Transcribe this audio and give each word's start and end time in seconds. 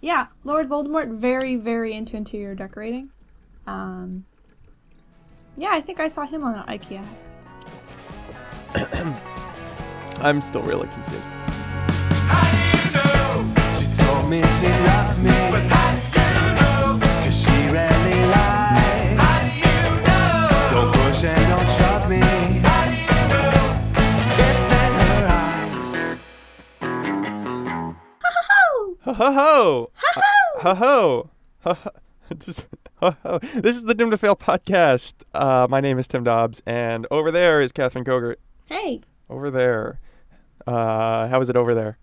Yeah, 0.00 0.26
Lord 0.44 0.68
Voldemort, 0.68 1.16
very, 1.16 1.56
very 1.56 1.92
into 1.94 2.16
interior 2.16 2.54
decorating. 2.54 3.10
Um, 3.66 4.24
yeah, 5.56 5.70
I 5.72 5.80
think 5.80 6.00
I 6.00 6.08
saw 6.08 6.26
him 6.26 6.44
on 6.44 6.54
an 6.54 6.64
IKEA. 6.66 7.04
I'm 10.20 10.42
still 10.42 10.62
really 10.62 10.88
confused. 10.88 11.36
Ho 29.06 29.12
ho 29.14 29.32
ho! 29.32 29.90
Ho 30.62 30.74
ho! 30.74 31.30
Ho 31.62 31.74
ho! 31.74 31.90
Just- 32.38 32.66
ho, 32.96 33.14
ho. 33.22 33.38
This 33.54 33.76
is 33.76 33.84
the 33.84 33.94
Doom 33.94 34.10
to 34.10 34.18
Fail 34.18 34.34
podcast. 34.34 35.14
Uh, 35.32 35.68
my 35.70 35.80
name 35.80 35.96
is 35.98 36.08
Tim 36.08 36.24
Dobbs, 36.24 36.60
and 36.66 37.06
over 37.10 37.30
there 37.30 37.60
is 37.60 37.70
Catherine 37.70 38.04
Kogert. 38.04 38.36
Hey, 38.66 39.02
Over 39.30 39.48
there. 39.50 40.00
Uh, 40.66 41.28
how 41.28 41.40
is 41.40 41.48
it 41.48 41.56
over 41.56 41.72
there? 41.74 41.98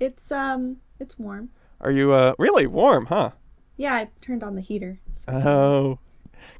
it's 0.00 0.32
um, 0.32 0.78
it's 0.98 1.16
warm. 1.18 1.50
Are 1.80 1.92
you 1.92 2.12
uh 2.12 2.34
really 2.38 2.66
warm, 2.66 3.06
huh? 3.06 3.30
Yeah, 3.76 3.94
I 3.94 4.08
turned 4.20 4.42
on 4.42 4.56
the 4.56 4.60
heater. 4.60 4.98
So 5.14 5.32
Oh, 5.32 5.98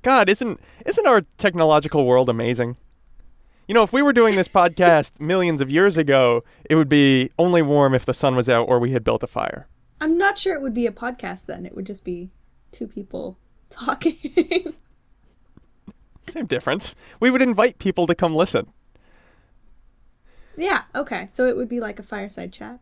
God! 0.03 0.28
Isn't 0.28 0.61
isn't 0.87 1.06
our 1.09 1.23
technological 1.39 2.06
world 2.06 2.28
amazing? 2.28 2.77
You 3.67 3.75
know, 3.75 3.83
if 3.83 3.92
we 3.92 4.03
were 4.03 4.12
doing 4.12 4.37
this 4.37 4.47
podcast 4.48 5.20
millions 5.20 5.61
of 5.61 5.70
years 5.73 5.97
ago, 5.97 6.45
it 6.70 6.77
would 6.77 6.89
be 6.89 7.30
only 7.37 7.62
warm 7.62 7.95
if 7.95 8.06
the 8.06 8.15
sun 8.15 8.37
was 8.37 8.48
out 8.48 8.69
or 8.69 8.78
we 8.78 8.92
had 8.92 9.03
built 9.03 9.25
a 9.25 9.27
fire. 9.27 9.67
I'm 10.01 10.16
not 10.19 10.38
sure 10.38 10.55
it 10.55 10.62
would 10.62 10.75
be 10.75 10.87
a 10.87 10.93
podcast 10.93 11.47
then. 11.47 11.66
It 11.66 11.75
would 11.75 11.87
just 11.87 12.05
be 12.05 12.30
two 12.70 12.87
people 12.87 13.39
talking. 13.70 14.75
Same 16.28 16.47
difference. 16.47 16.95
We 17.20 17.31
would 17.31 17.42
invite 17.42 17.78
people 17.78 18.06
to 18.06 18.14
come 18.14 18.34
listen. 18.34 18.69
yeah, 20.56 20.83
okay. 20.95 21.27
So 21.31 21.47
it 21.47 21.56
would 21.56 21.69
be 21.69 21.81
like 21.81 21.98
a 21.98 22.03
fireside 22.03 22.53
chat. 22.53 22.81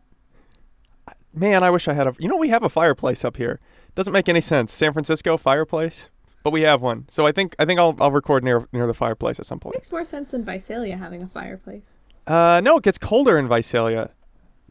Man, 1.33 1.63
I 1.63 1.69
wish 1.69 1.87
I 1.87 1.93
had 1.93 2.07
a. 2.07 2.15
You 2.19 2.27
know, 2.27 2.37
we 2.37 2.49
have 2.49 2.63
a 2.63 2.69
fireplace 2.69 3.23
up 3.23 3.37
here. 3.37 3.59
Doesn't 3.95 4.13
make 4.13 4.27
any 4.27 4.41
sense. 4.41 4.73
San 4.73 4.91
Francisco 4.91 5.37
fireplace, 5.37 6.09
but 6.43 6.51
we 6.51 6.61
have 6.61 6.81
one. 6.81 7.05
So 7.09 7.25
I 7.27 7.31
think 7.31 7.55
I 7.59 7.65
think 7.65 7.79
I'll 7.79 7.95
I'll 7.99 8.11
record 8.11 8.43
near 8.43 8.67
near 8.73 8.87
the 8.87 8.93
fireplace 8.93 9.39
at 9.39 9.45
some 9.45 9.59
point. 9.59 9.75
Makes 9.75 9.91
more 9.91 10.03
sense 10.05 10.31
than 10.31 10.43
Visalia 10.43 10.97
having 10.97 11.21
a 11.21 11.27
fireplace. 11.27 11.95
Uh, 12.25 12.59
no, 12.63 12.77
it 12.77 12.83
gets 12.83 12.97
colder 12.97 13.37
in 13.37 13.47
Visalia. 13.47 14.09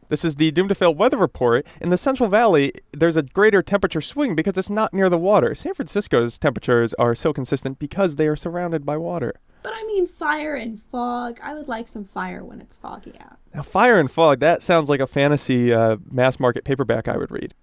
This 0.09 0.25
is 0.25 0.37
the 0.37 0.53
Doom 0.53 0.69
to 0.69 0.75
Fail 0.75 0.95
weather 0.95 1.17
report. 1.17 1.67
In 1.81 1.91
the 1.91 1.99
Central 1.99 2.29
Valley, 2.29 2.73
there's 2.93 3.17
a 3.17 3.23
greater 3.23 3.61
temperature 3.63 4.01
swing 4.01 4.37
because 4.37 4.57
it's 4.57 4.71
not 4.71 4.95
near 4.95 5.11
the 5.11 5.19
water. 5.19 5.55
San 5.55 5.75
Francisco's 5.75 6.39
temperatures 6.39 6.95
are 6.95 7.15
so 7.17 7.33
consistent 7.33 7.79
because 7.79 8.15
they 8.15 8.29
are 8.29 8.37
surrounded 8.37 8.87
by 8.87 8.97
water. 8.97 9.35
But 9.65 9.73
I 9.75 9.85
mean, 9.85 10.07
fire 10.07 10.55
and 10.55 10.81
fog. 10.81 11.41
I 11.43 11.55
would 11.55 11.67
like 11.67 11.89
some 11.89 12.05
fire 12.05 12.45
when 12.45 12.61
it's 12.61 12.77
foggy 12.77 13.15
out. 13.19 13.39
Now, 13.53 13.63
Fire 13.63 13.99
and 13.99 14.09
Fog, 14.09 14.39
that 14.41 14.63
sounds 14.63 14.89
like 14.89 15.01
a 15.01 15.07
fantasy 15.07 15.73
uh, 15.73 15.97
mass 16.09 16.39
market 16.39 16.65
paperback 16.65 17.09
I 17.09 17.17
would 17.17 17.31
read. 17.33 17.55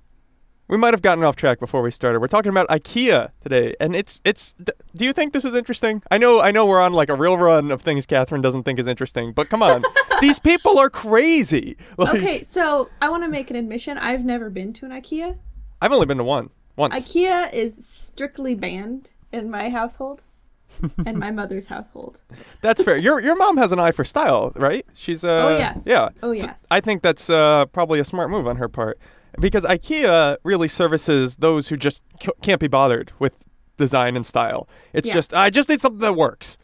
We 0.69 0.77
might 0.77 0.93
have 0.93 1.01
gotten 1.01 1.23
off 1.23 1.35
track 1.35 1.59
before 1.59 1.81
we 1.81 1.91
started. 1.91 2.19
We're 2.19 2.27
talking 2.27 2.49
about 2.49 2.67
IKEA 2.69 3.31
today, 3.41 3.75
and 3.79 3.95
it's 3.95 4.21
it's. 4.23 4.55
Do 4.95 5.05
you 5.05 5.11
think 5.13 5.33
this 5.33 5.43
is 5.45 5.55
interesting? 5.55 6.01
I 6.09 6.17
know 6.17 6.39
I 6.39 6.51
know 6.51 6.65
we're 6.65 6.81
on 6.81 6.93
like 6.93 7.09
a 7.09 7.15
real 7.15 7.37
run 7.37 7.69
of 7.69 7.81
things 7.81 8.05
Catherine 8.05 8.41
doesn't 8.41 8.63
think 8.63 8.79
is 8.79 8.87
interesting, 8.87 9.33
but 9.33 9.49
come 9.49 9.61
on, 9.61 9.83
these 10.21 10.39
people 10.39 10.79
are 10.79 10.89
crazy. 10.89 11.75
Like, 11.97 12.15
Okay, 12.15 12.41
so 12.41 12.89
I 13.01 13.09
want 13.09 13.23
to 13.23 13.29
make 13.29 13.49
an 13.49 13.57
admission. 13.57 13.97
I've 13.97 14.23
never 14.23 14.49
been 14.49 14.71
to 14.73 14.85
an 14.85 14.91
IKEA. 14.91 15.37
I've 15.81 15.91
only 15.91 16.05
been 16.05 16.17
to 16.17 16.23
one 16.23 16.49
once. 16.77 16.95
IKEA 16.95 17.53
is 17.53 17.85
strictly 17.85 18.55
banned 18.55 19.11
in 19.33 19.51
my 19.51 19.69
household 19.69 20.23
and 21.05 21.17
my 21.19 21.29
mother's 21.29 21.67
household. 21.67 22.21
That's 22.61 22.81
fair. 22.81 22.95
Your 22.97 23.19
your 23.19 23.35
mom 23.35 23.57
has 23.57 23.73
an 23.73 23.79
eye 23.79 23.91
for 23.91 24.05
style, 24.05 24.53
right? 24.55 24.85
She's 24.93 25.25
uh 25.25 25.27
Oh, 25.51 25.57
yes. 25.57 25.83
yeah. 25.85 26.09
Oh, 26.23 26.33
So 26.33 26.45
yes. 26.45 26.65
I 26.71 26.79
think 26.79 27.01
that's 27.01 27.29
uh 27.29 27.65
probably 27.73 27.99
a 27.99 28.05
smart 28.05 28.29
move 28.29 28.47
on 28.47 28.55
her 28.55 28.69
part 28.69 28.97
because 29.39 29.63
IKEA 29.63 30.37
really 30.43 30.67
services 30.67 31.35
those 31.35 31.67
who 31.69 31.77
just 31.77 32.01
c- 32.21 32.31
can't 32.41 32.59
be 32.59 32.67
bothered 32.67 33.11
with 33.19 33.33
design 33.77 34.15
and 34.15 34.25
style. 34.25 34.67
It's 34.93 35.07
Yeah. 35.07 35.13
just 35.15 35.33
I 35.33 35.49
just 35.49 35.69
need 35.69 35.81
something 35.81 35.99
that 35.99 36.13
works. 36.15 36.57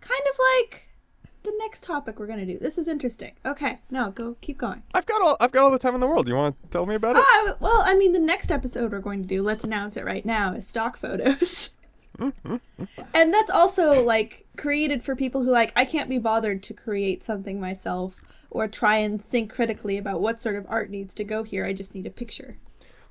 Kind 0.00 0.22
of 0.30 0.38
like 0.60 0.88
the 1.44 1.52
next 1.58 1.82
topic 1.82 2.18
we're 2.18 2.26
going 2.26 2.38
to 2.38 2.46
do. 2.46 2.58
This 2.58 2.78
is 2.78 2.86
interesting. 2.88 3.32
Okay, 3.44 3.80
no, 3.90 4.10
go 4.12 4.36
keep 4.40 4.58
going. 4.58 4.82
I've 4.94 5.06
got 5.06 5.20
all 5.22 5.36
I've 5.40 5.52
got 5.52 5.64
all 5.64 5.70
the 5.70 5.78
time 5.78 5.94
in 5.94 6.00
the 6.00 6.06
world. 6.06 6.26
You 6.28 6.34
want 6.36 6.60
to 6.62 6.68
tell 6.70 6.86
me 6.86 6.94
about 6.94 7.16
it? 7.16 7.22
Ah, 7.26 7.54
well, 7.60 7.82
I 7.84 7.94
mean, 7.94 8.12
the 8.12 8.18
next 8.18 8.50
episode 8.50 8.92
we're 8.92 9.00
going 9.00 9.22
to 9.22 9.28
do, 9.28 9.42
let's 9.42 9.64
announce 9.64 9.96
it 9.96 10.04
right 10.04 10.24
now, 10.24 10.52
is 10.54 10.66
stock 10.66 10.96
photos. 10.96 11.70
and 12.18 13.34
that's 13.34 13.50
also 13.50 14.02
like 14.02 14.46
created 14.56 15.02
for 15.02 15.16
people 15.16 15.42
who 15.42 15.50
like 15.50 15.72
I 15.74 15.84
can't 15.84 16.08
be 16.08 16.18
bothered 16.18 16.62
to 16.64 16.74
create 16.74 17.24
something 17.24 17.60
myself 17.60 18.22
or 18.50 18.68
try 18.68 18.98
and 18.98 19.22
think 19.22 19.52
critically 19.52 19.96
about 19.96 20.20
what 20.20 20.40
sort 20.40 20.56
of 20.56 20.66
art 20.68 20.90
needs 20.90 21.14
to 21.14 21.24
go 21.24 21.42
here. 21.42 21.64
I 21.64 21.72
just 21.72 21.94
need 21.94 22.06
a 22.06 22.10
picture. 22.10 22.58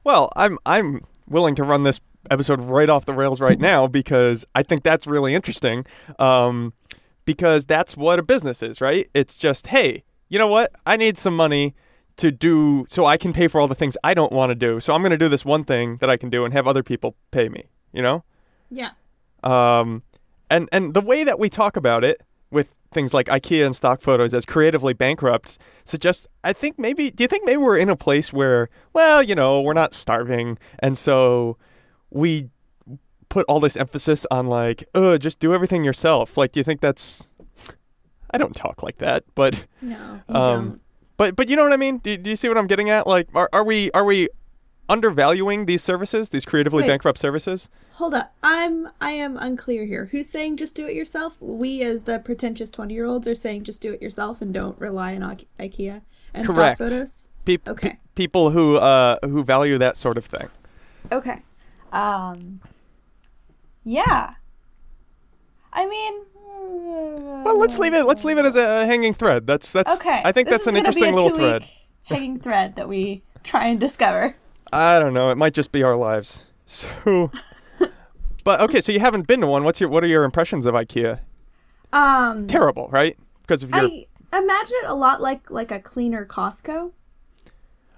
Well, 0.04 0.32
I'm 0.36 0.58
I'm 0.66 1.06
willing 1.28 1.56
to 1.56 1.64
run 1.64 1.84
this 1.84 2.00
episode 2.30 2.62
right 2.62 2.90
off 2.90 3.06
the 3.06 3.14
rails 3.14 3.42
right 3.42 3.60
now 3.60 3.88
because 3.88 4.46
I 4.54 4.64
think 4.64 4.84
that's 4.84 5.08
really 5.08 5.34
interesting. 5.34 5.86
Um, 6.20 6.74
because 7.26 7.66
that's 7.66 7.96
what 7.96 8.20
a 8.20 8.24
business 8.24 8.62
is, 8.62 8.82
right? 8.82 9.10
It's 9.14 9.38
just, 9.38 9.68
hey, 9.68 10.04
you 10.30 10.40
know 10.40 10.48
what? 10.48 10.72
I 10.86 10.98
need 10.98 11.18
some 11.18 11.36
money 11.36 11.76
to 12.18 12.32
do 12.32 12.86
so 12.90 13.06
I 13.06 13.18
can 13.18 13.34
pay 13.34 13.48
for 13.48 13.62
all 13.62 13.68
the 13.68 13.76
things 13.76 13.98
I 14.04 14.14
don't 14.14 14.32
want 14.32 14.50
to 14.50 14.56
do. 14.56 14.80
So 14.80 14.94
I'm 14.94 15.02
going 15.02 15.12
to 15.12 15.18
do 15.18 15.30
this 15.30 15.46
one 15.46 15.64
thing 15.64 15.98
that 15.98 16.10
I 16.10 16.18
can 16.18 16.30
do 16.30 16.46
and 16.46 16.54
have 16.54 16.68
other 16.68 16.84
people 16.84 17.16
pay 17.32 17.50
me, 17.50 17.66
you 17.94 18.02
know? 18.02 18.24
Yeah. 18.72 18.92
Um, 19.44 20.04
and 20.50 20.68
and 20.72 20.94
the 20.94 21.02
way 21.02 21.24
that 21.24 21.38
we 21.38 21.50
talk 21.50 21.76
about 21.78 22.04
it 22.04 22.22
with 22.50 22.74
things 22.94 23.14
like 23.14 23.28
IKEA 23.28 23.66
and 23.66 23.76
stock 23.76 24.02
photos 24.02 24.34
as 24.34 24.46
creatively 24.46 24.94
bankrupt 24.94 25.58
suggests 25.86 26.28
I 26.44 26.54
think 26.54 26.78
maybe 26.80 27.10
do 27.12 27.24
you 27.24 27.28
think 27.28 27.46
maybe 27.46 27.58
we're 27.58 27.78
in 27.78 27.90
a 27.90 27.96
place 27.96 28.32
where 28.34 28.70
well 28.94 29.24
you 29.24 29.34
know 29.36 29.62
we're 29.62 29.74
not 29.74 29.94
starving 29.94 30.58
and 30.80 30.98
so 30.98 31.58
we 32.10 32.50
put 33.30 33.46
all 33.48 33.60
this 33.62 33.78
emphasis 33.78 34.26
on 34.30 34.48
like 34.48 34.84
uh 34.94 35.18
just 35.18 35.40
do 35.40 35.54
everything 35.54 35.84
yourself 35.86 36.38
like 36.38 36.52
do 36.52 36.60
you 36.60 36.64
think 36.66 36.82
that's 36.82 37.26
I 38.32 38.38
don't 38.38 38.56
talk 38.56 38.84
like 38.84 38.98
that 38.98 39.24
but 39.36 39.66
No, 39.82 40.20
um 40.28 40.44
don't. 40.46 40.82
but 41.18 41.36
but 41.38 41.48
you 41.50 41.56
know 41.56 41.64
what 41.64 41.72
I 41.74 41.78
mean 41.78 42.00
do, 42.00 42.18
do 42.18 42.30
you 42.30 42.36
see 42.36 42.50
what 42.50 42.58
I'm 42.58 42.68
getting 42.68 42.90
at 42.90 43.08
like 43.08 43.30
are 43.34 43.50
are 43.54 43.64
we 43.64 43.90
are 43.92 44.04
we 44.04 44.28
undervaluing 44.92 45.66
these 45.66 45.82
services 45.84 46.30
these 46.30 46.46
creatively 46.46 46.84
Wait. 46.84 46.90
bankrupt 46.90 47.18
services 47.20 47.70
Hold 47.94 48.14
up. 48.16 48.34
I'm 48.42 48.90
I 49.00 49.12
am 49.12 49.38
unclear 49.38 49.86
here. 49.86 50.06
Who's 50.12 50.28
saying 50.28 50.58
just 50.58 50.76
do 50.76 50.88
it 50.88 50.96
yourself? 50.96 51.40
We 51.42 51.82
as 51.84 52.04
the 52.04 52.18
pretentious 52.20 52.72
20-year-olds 52.72 53.28
are 53.28 53.36
saying 53.36 53.64
just 53.66 53.82
do 53.82 53.92
it 53.94 54.02
yourself 54.02 54.42
and 54.42 54.52
don't 54.54 54.80
rely 54.80 55.16
on 55.16 55.24
I- 55.24 55.38
IKEA 55.60 56.02
and 56.34 56.48
Correct. 56.48 56.78
stock 56.78 56.90
photos. 56.90 57.30
Peop- 57.46 57.68
Okay. 57.68 57.90
pe- 57.90 57.98
people 58.16 58.52
who 58.52 58.78
uh 58.78 59.18
who 59.24 59.44
value 59.44 59.78
that 59.78 59.98
sort 59.98 60.18
of 60.18 60.26
thing. 60.26 60.48
Okay. 61.12 61.42
Um 61.92 62.62
Yeah. 63.84 64.34
I 65.74 65.86
mean 65.88 66.14
Well, 67.44 67.58
let's 67.60 67.78
leave 67.80 67.94
it. 67.94 68.06
Let's 68.06 68.24
leave 68.24 68.38
it 68.38 68.46
as 68.46 68.56
a 68.56 68.86
hanging 68.86 69.14
thread. 69.14 69.46
That's 69.48 69.72
that's. 69.72 70.00
Okay. 70.00 70.22
I 70.26 70.32
think 70.32 70.48
This 70.48 70.60
that's 70.64 70.68
an 70.68 70.76
interesting 70.76 71.14
little 71.16 71.36
thread. 71.36 71.64
Hanging 72.04 72.40
thread 72.40 72.76
that 72.78 72.90
we 72.90 73.22
try 73.44 73.68
and 73.68 73.80
discover. 73.80 74.36
I 74.74 75.00
don't 75.00 75.14
know. 75.14 75.30
It 75.32 75.38
might 75.38 75.54
just 75.54 75.72
be 75.72 75.84
our 75.84 75.96
lives. 75.96 76.46
So, 76.66 77.30
but 78.46 78.62
okay. 78.62 78.80
So 78.80 78.94
you 78.94 79.02
haven't 79.02 79.28
been 79.28 79.42
to 79.42 79.48
one. 79.48 79.66
What's 79.66 79.82
your 79.82 79.90
What 79.90 80.06
are 80.06 80.08
your 80.08 80.24
impressions 80.24 80.66
of 80.66 80.74
IKEA? 80.74 81.20
Um 81.92 82.48
Terrible, 82.48 82.88
right? 82.92 83.18
Because 83.42 83.64
of 83.64 83.72
your. 83.72 83.82
I 83.82 84.06
imagine 84.34 84.76
it 84.84 84.90
a 84.90 84.94
lot 84.94 85.20
like 85.20 85.52
like 85.52 85.70
a 85.72 85.80
cleaner 85.80 86.26
Costco 86.26 86.92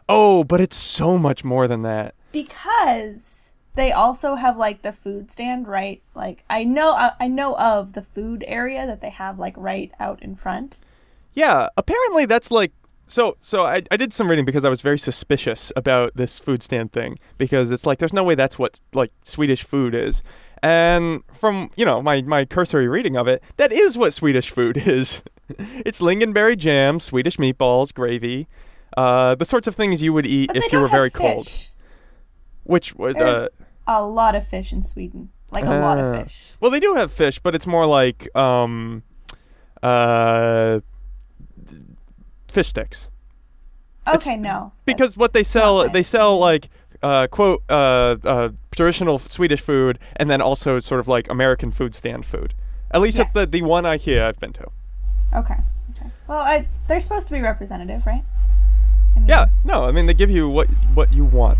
Oh, 0.09 0.43
but 0.43 0.59
it's 0.59 0.75
so 0.75 1.19
much 1.19 1.43
more 1.43 1.67
than 1.67 1.83
that. 1.83 2.15
because 2.31 3.53
they 3.75 3.91
also 3.91 4.35
have 4.35 4.57
like 4.57 4.81
the 4.81 4.91
food 4.91 5.29
stand 5.31 5.67
right 5.67 6.01
like 6.15 6.43
I 6.49 6.63
know 6.63 6.93
I, 6.93 7.11
I 7.19 7.27
know 7.27 7.55
of 7.57 7.93
the 7.93 8.01
food 8.01 8.43
area 8.47 8.85
that 8.87 9.01
they 9.01 9.09
have 9.11 9.37
like 9.37 9.53
right 9.55 9.91
out 9.99 10.21
in 10.23 10.35
front. 10.35 10.79
Yeah, 11.35 11.69
apparently 11.77 12.25
that's 12.25 12.49
like 12.51 12.71
so 13.07 13.37
so 13.41 13.65
I, 13.65 13.81
I 13.91 13.97
did 13.97 14.13
some 14.13 14.29
reading 14.29 14.45
because 14.45 14.65
I 14.65 14.69
was 14.69 14.81
very 14.81 14.97
suspicious 14.99 15.71
about 15.75 16.11
this 16.15 16.39
food 16.39 16.63
stand 16.63 16.91
thing 16.91 17.19
because 17.37 17.71
it's 17.71 17.85
like 17.85 17.99
there's 17.99 18.13
no 18.13 18.23
way 18.23 18.35
that's 18.35 18.57
what 18.57 18.79
like 18.93 19.11
Swedish 19.23 19.63
food 19.63 19.93
is. 19.95 20.23
And 20.61 21.23
from, 21.33 21.71
you 21.75 21.83
know, 21.83 22.01
my 22.01 22.21
my 22.21 22.45
cursory 22.45 22.87
reading 22.87 23.17
of 23.17 23.27
it, 23.27 23.43
that 23.57 23.71
is 23.73 23.97
what 23.97 24.13
Swedish 24.13 24.49
food 24.49 24.77
is. 24.87 25.21
it's 25.59 25.99
lingonberry 25.99 26.57
jam, 26.57 26.99
Swedish 27.01 27.35
meatballs, 27.37 27.93
gravy, 27.93 28.47
uh, 28.95 29.35
the 29.35 29.43
sorts 29.45 29.67
of 29.67 29.75
things 29.75 30.01
you 30.01 30.13
would 30.13 30.25
eat 30.25 30.47
But 30.47 30.57
if 30.57 30.71
you 30.71 30.79
were 30.79 30.87
very 30.87 31.09
have 31.09 31.13
cold. 31.13 31.47
Which 32.63 32.95
would 32.95 33.21
uh, 33.21 33.49
a 33.85 34.01
lot 34.05 34.35
of 34.35 34.47
fish 34.47 34.71
in 34.71 34.81
Sweden. 34.83 35.31
Like 35.51 35.65
a 35.65 35.79
lot 35.79 35.99
of 35.99 36.05
Ah. 36.15 36.23
fish. 36.23 36.53
Well, 36.61 36.71
they 36.71 36.79
do 36.79 36.95
have 36.95 37.11
fish, 37.11 37.39
but 37.39 37.53
it's 37.53 37.67
more 37.67 37.85
like 37.85 38.33
um, 38.35 39.03
uh, 39.83 40.79
fish 42.53 42.67
sticks. 42.67 43.07
It's- 44.07 44.27
Okay, 44.27 44.35
no. 44.35 44.71
because 44.85 45.17
what 45.17 45.33
they 45.33 45.43
sell 45.43 45.87
they 45.89 46.03
sell 46.03 46.37
like 46.37 46.69
uh, 47.01 47.27
quote 47.27 47.63
uh, 47.69 48.15
uh, 48.23 48.49
traditional 48.71 49.19
Swedish 49.19 49.61
food, 49.61 49.99
and 50.15 50.29
then 50.29 50.41
also 50.41 50.79
sort 50.79 50.99
of 50.99 51.07
like 51.07 51.29
American 51.29 51.71
food 51.71 51.93
stand 51.95 52.25
food. 52.25 52.53
At 52.91 53.01
least 53.01 53.17
Yeah. 53.17 53.25
at 53.25 53.33
the 53.33 53.45
the 53.45 53.61
one 53.61 53.83
IKEA 53.85 54.23
I've 54.23 54.39
been 54.39 54.53
to. 54.53 54.67
Okay. 55.35 55.55
Okay. 55.91 56.09
Well, 56.27 56.39
I, 56.39 56.67
they're 56.87 56.99
supposed 56.99 57.27
to 57.27 57.33
be 57.33 57.41
representative, 57.41 58.05
right? 58.05 58.23
I 59.15 59.19
mean, 59.19 59.27
Yeah, 59.29 59.45
no, 59.63 59.85
I 59.85 59.91
mean 59.91 60.05
they 60.05 60.13
give 60.13 60.29
you 60.29 60.47
what 60.49 60.67
what 60.93 61.11
you 61.13 61.25
want. 61.25 61.59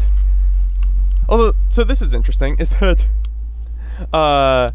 Although, 1.29 1.53
so 1.69 1.83
this 1.83 2.01
is 2.01 2.13
interesting. 2.13 2.57
Is 2.59 2.69
that 2.79 3.07
uh, 4.13 4.71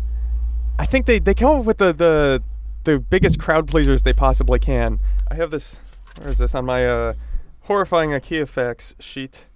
I 0.79 0.87
think 0.87 1.07
they 1.07 1.19
they 1.19 1.35
come 1.35 1.61
up 1.61 1.65
with 1.65 1.79
the 1.79 1.93
the 1.93 2.43
the 2.85 2.99
biggest 2.99 3.39
crowd 3.39 3.69
pleasers 3.69 4.03
they 4.03 4.13
possibly 4.15 4.59
can. 4.59 4.99
I 5.31 5.35
have 5.35 5.51
this. 5.51 5.77
Where 6.19 6.29
is 6.31 6.39
this 6.39 6.55
on 6.55 6.65
my 6.65 6.87
uh, 6.87 7.15
horrifying 7.63 8.11
IKEA 8.11 8.49
facts 8.49 8.95
sheet? 8.99 9.47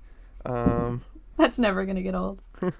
Um, 0.46 1.02
That's 1.36 1.58
never 1.58 1.84
gonna 1.84 2.02
get 2.02 2.14
old. 2.14 2.40
you 2.62 2.72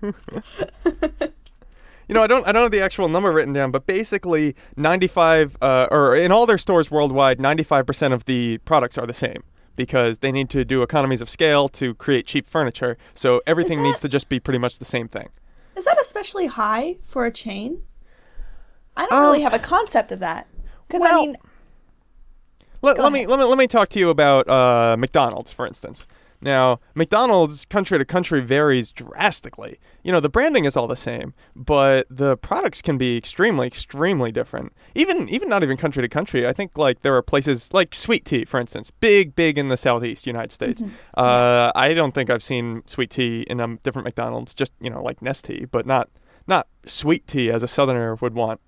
know, 2.11 2.23
I 2.23 2.27
don't 2.27 2.47
I 2.47 2.53
don't 2.53 2.63
have 2.63 2.71
the 2.71 2.83
actual 2.83 3.09
number 3.09 3.33
written 3.33 3.53
down, 3.53 3.71
but 3.71 3.87
basically 3.87 4.55
95 4.77 5.57
uh, 5.61 5.87
or 5.91 6.15
in 6.15 6.31
all 6.33 6.47
their 6.47 6.59
stores 6.59 6.91
worldwide, 6.91 7.39
95% 7.39 8.13
of 8.13 8.25
the 8.27 8.59
products 8.59 8.97
are 8.99 9.07
the 9.07 9.15
same 9.15 9.43
because 9.75 10.19
they 10.19 10.31
need 10.31 10.51
to 10.51 10.65
do 10.65 10.83
economies 10.83 11.21
of 11.21 11.31
scale 11.31 11.69
to 11.71 11.95
create 11.95 12.27
cheap 12.27 12.47
furniture. 12.47 12.97
So 13.15 13.41
everything 13.47 13.79
that- 13.79 13.85
needs 13.85 14.01
to 14.01 14.09
just 14.09 14.29
be 14.29 14.39
pretty 14.39 14.59
much 14.59 14.79
the 14.79 14.85
same 14.85 15.09
thing. 15.09 15.29
Is 15.77 15.85
that 15.87 15.99
especially 16.01 16.47
high 16.47 16.97
for 17.03 17.25
a 17.25 17.31
chain? 17.33 17.83
I 18.97 19.07
don't 19.07 19.23
really 19.23 19.41
have 19.41 19.55
a 19.55 19.59
concept 19.59 20.13
of 20.13 20.19
that. 20.21 20.47
Because 20.87 21.01
I 21.03 21.07
Um, 21.07 21.13
well- 21.15 21.27
mean, 21.27 21.37
Let, 22.83 22.99
let 22.99 23.13
me 23.13 23.27
let 23.27 23.39
me 23.39 23.45
let 23.45 23.59
me 23.59 23.67
talk 23.67 23.89
to 23.91 23.99
you 23.99 24.11
about 24.11 24.49
uh, 24.49 24.97
McDonald's, 24.99 25.53
for 25.53 25.67
instance. 25.67 26.07
Now, 26.45 26.81
McDonald's 26.97 27.65
country 27.65 27.97
to 27.99 28.05
country 28.05 28.41
varies 28.41 28.91
drastically. 28.91 29.79
You 30.03 30.11
know, 30.11 30.19
the 30.19 30.29
branding 30.29 30.65
is 30.65 30.77
all 30.77 30.89
the 30.89 30.97
same, 30.97 31.35
but 31.55 32.09
the 32.11 32.37
products 32.37 32.83
can 32.83 32.99
be 32.99 33.17
extremely, 33.17 33.69
extremely 33.69 34.33
different. 34.33 34.73
Even 34.97 35.29
even 35.29 35.49
not 35.49 35.63
even 35.63 35.77
country 35.77 36.03
to 36.03 36.09
country. 36.09 36.45
I 36.45 36.53
think 36.53 36.77
like 36.77 37.03
there 37.03 37.15
are 37.15 37.23
places 37.23 37.73
like 37.73 37.95
sweet 37.95 38.25
tea, 38.25 38.45
for 38.45 38.59
instance, 38.59 38.91
big, 38.91 39.37
big 39.37 39.57
in 39.57 39.69
the 39.69 39.77
southeast 39.77 40.27
United 40.27 40.51
States. 40.51 40.83
Uh, 41.17 41.71
I 41.77 41.95
don't 41.95 42.13
think 42.13 42.29
I've 42.29 42.43
seen 42.43 42.83
sweet 42.87 43.11
tea 43.11 43.43
in 43.43 43.61
a 43.61 43.77
different 43.85 44.05
McDonald's. 44.05 44.53
Just 44.53 44.73
you 44.81 44.91
know, 44.91 45.01
like 45.01 45.21
Nestea, 45.21 45.71
but 45.71 45.87
not 45.87 46.09
not 46.49 46.67
sweet 46.85 47.29
tea 47.29 47.53
as 47.53 47.63
a 47.63 47.69
Southerner 47.69 48.17
would 48.17 48.35
want. 48.35 48.61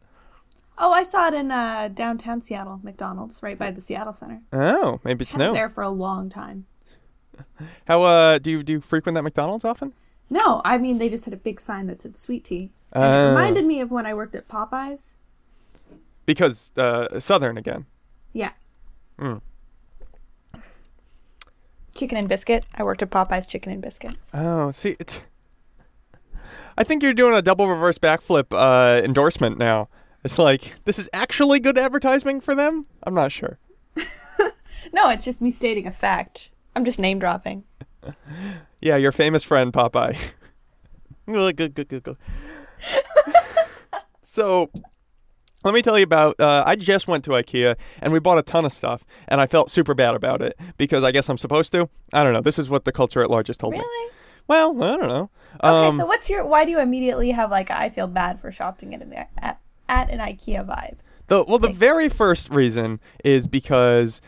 Oh, 0.78 0.92
I 0.92 1.02
saw 1.04 1.28
it 1.28 1.34
in 1.34 1.50
uh, 1.50 1.88
downtown 1.92 2.42
Seattle, 2.42 2.80
McDonald's, 2.82 3.42
right 3.42 3.58
by 3.58 3.70
the 3.70 3.80
Seattle 3.80 4.12
Center. 4.12 4.40
Oh, 4.52 5.00
maybe 5.04 5.24
it's 5.24 5.36
no. 5.36 5.52
there 5.52 5.68
for 5.68 5.82
a 5.82 5.88
long 5.88 6.30
time. 6.30 6.66
How 7.86 8.02
uh 8.02 8.38
do 8.38 8.50
you 8.50 8.62
do 8.62 8.74
you 8.74 8.80
frequent 8.80 9.14
that 9.16 9.22
McDonald's 9.22 9.64
often? 9.64 9.92
No, 10.30 10.62
I 10.64 10.78
mean 10.78 10.98
they 10.98 11.08
just 11.08 11.24
had 11.24 11.34
a 11.34 11.38
big 11.38 11.58
sign 11.60 11.88
that 11.88 12.00
said 12.02 12.16
sweet 12.18 12.44
tea. 12.44 12.70
And 12.92 13.02
Oh. 13.04 13.26
it 13.26 13.28
reminded 13.30 13.64
me 13.64 13.80
of 13.80 13.90
when 13.90 14.06
I 14.06 14.14
worked 14.14 14.36
at 14.36 14.46
Popeyes. 14.48 15.14
Because 16.26 16.70
uh, 16.76 17.18
Southern 17.18 17.58
again. 17.58 17.86
Yeah. 18.32 18.52
Mm. 19.18 19.40
Chicken 21.94 22.18
and 22.18 22.28
biscuit. 22.28 22.64
I 22.74 22.82
worked 22.82 23.02
at 23.02 23.10
Popeyes 23.10 23.48
Chicken 23.48 23.72
and 23.72 23.82
Biscuit. 23.82 24.14
Oh, 24.32 24.70
see, 24.70 24.96
it's. 24.98 25.20
I 26.78 26.82
think 26.84 27.02
you're 27.02 27.14
doing 27.14 27.34
a 27.34 27.42
double 27.42 27.68
reverse 27.68 27.98
backflip 27.98 28.46
uh, 28.52 29.02
endorsement 29.04 29.58
now. 29.58 29.88
It's 30.24 30.38
like 30.38 30.74
this 30.84 30.98
is 30.98 31.08
actually 31.12 31.60
good 31.60 31.76
advertising 31.78 32.40
for 32.40 32.54
them. 32.54 32.86
I'm 33.04 33.14
not 33.14 33.30
sure. 33.32 33.58
No, 34.92 35.08
it's 35.10 35.24
just 35.24 35.40
me 35.42 35.50
stating 35.50 35.86
a 35.86 35.90
fact. 35.90 36.50
I'm 36.76 36.84
just 36.84 36.98
name 37.00 37.18
dropping. 37.18 37.64
Yeah, 38.80 38.96
your 38.96 39.12
famous 39.12 39.42
friend 39.42 39.72
Popeye. 39.72 40.14
Good, 41.26 41.56
good, 41.56 41.74
good, 41.74 41.88
good, 41.88 42.02
good. 42.02 42.16
so, 44.22 44.70
let 45.64 45.72
me 45.72 45.80
tell 45.80 45.96
you 45.98 46.04
about. 46.04 46.38
Uh, 46.38 46.62
I 46.66 46.76
just 46.76 47.08
went 47.08 47.24
to 47.24 47.30
IKEA 47.30 47.76
and 48.02 48.12
we 48.12 48.18
bought 48.18 48.36
a 48.36 48.42
ton 48.42 48.66
of 48.66 48.72
stuff, 48.72 49.06
and 49.26 49.40
I 49.40 49.46
felt 49.46 49.70
super 49.70 49.94
bad 49.94 50.14
about 50.14 50.42
it 50.42 50.58
because 50.76 51.02
I 51.02 51.12
guess 51.12 51.30
I'm 51.30 51.38
supposed 51.38 51.72
to. 51.72 51.88
I 52.12 52.22
don't 52.24 52.34
know. 52.34 52.42
This 52.42 52.58
is 52.58 52.68
what 52.68 52.84
the 52.84 52.92
culture 52.92 53.22
at 53.22 53.30
large 53.30 53.46
has 53.46 53.56
told 53.56 53.72
me. 53.72 53.78
Really? 53.78 54.12
Well, 54.48 54.70
I 54.82 54.96
don't 54.98 55.08
know. 55.08 55.30
Okay, 55.62 55.86
Um, 55.88 55.96
so 55.96 56.04
what's 56.04 56.28
your? 56.28 56.44
Why 56.44 56.66
do 56.66 56.70
you 56.70 56.80
immediately 56.80 57.30
have 57.30 57.50
like 57.50 57.70
I 57.70 57.88
feel 57.88 58.06
bad 58.06 58.38
for 58.38 58.52
shopping 58.52 58.94
at 58.94 59.28
at, 59.38 59.60
at 59.88 60.10
an 60.10 60.18
IKEA 60.18 60.66
vibe? 60.66 60.96
The 61.28 61.44
well, 61.44 61.58
the 61.58 61.70
very 61.72 62.08
first 62.08 62.50
reason 62.50 63.00
is 63.24 63.46
because 63.46 64.20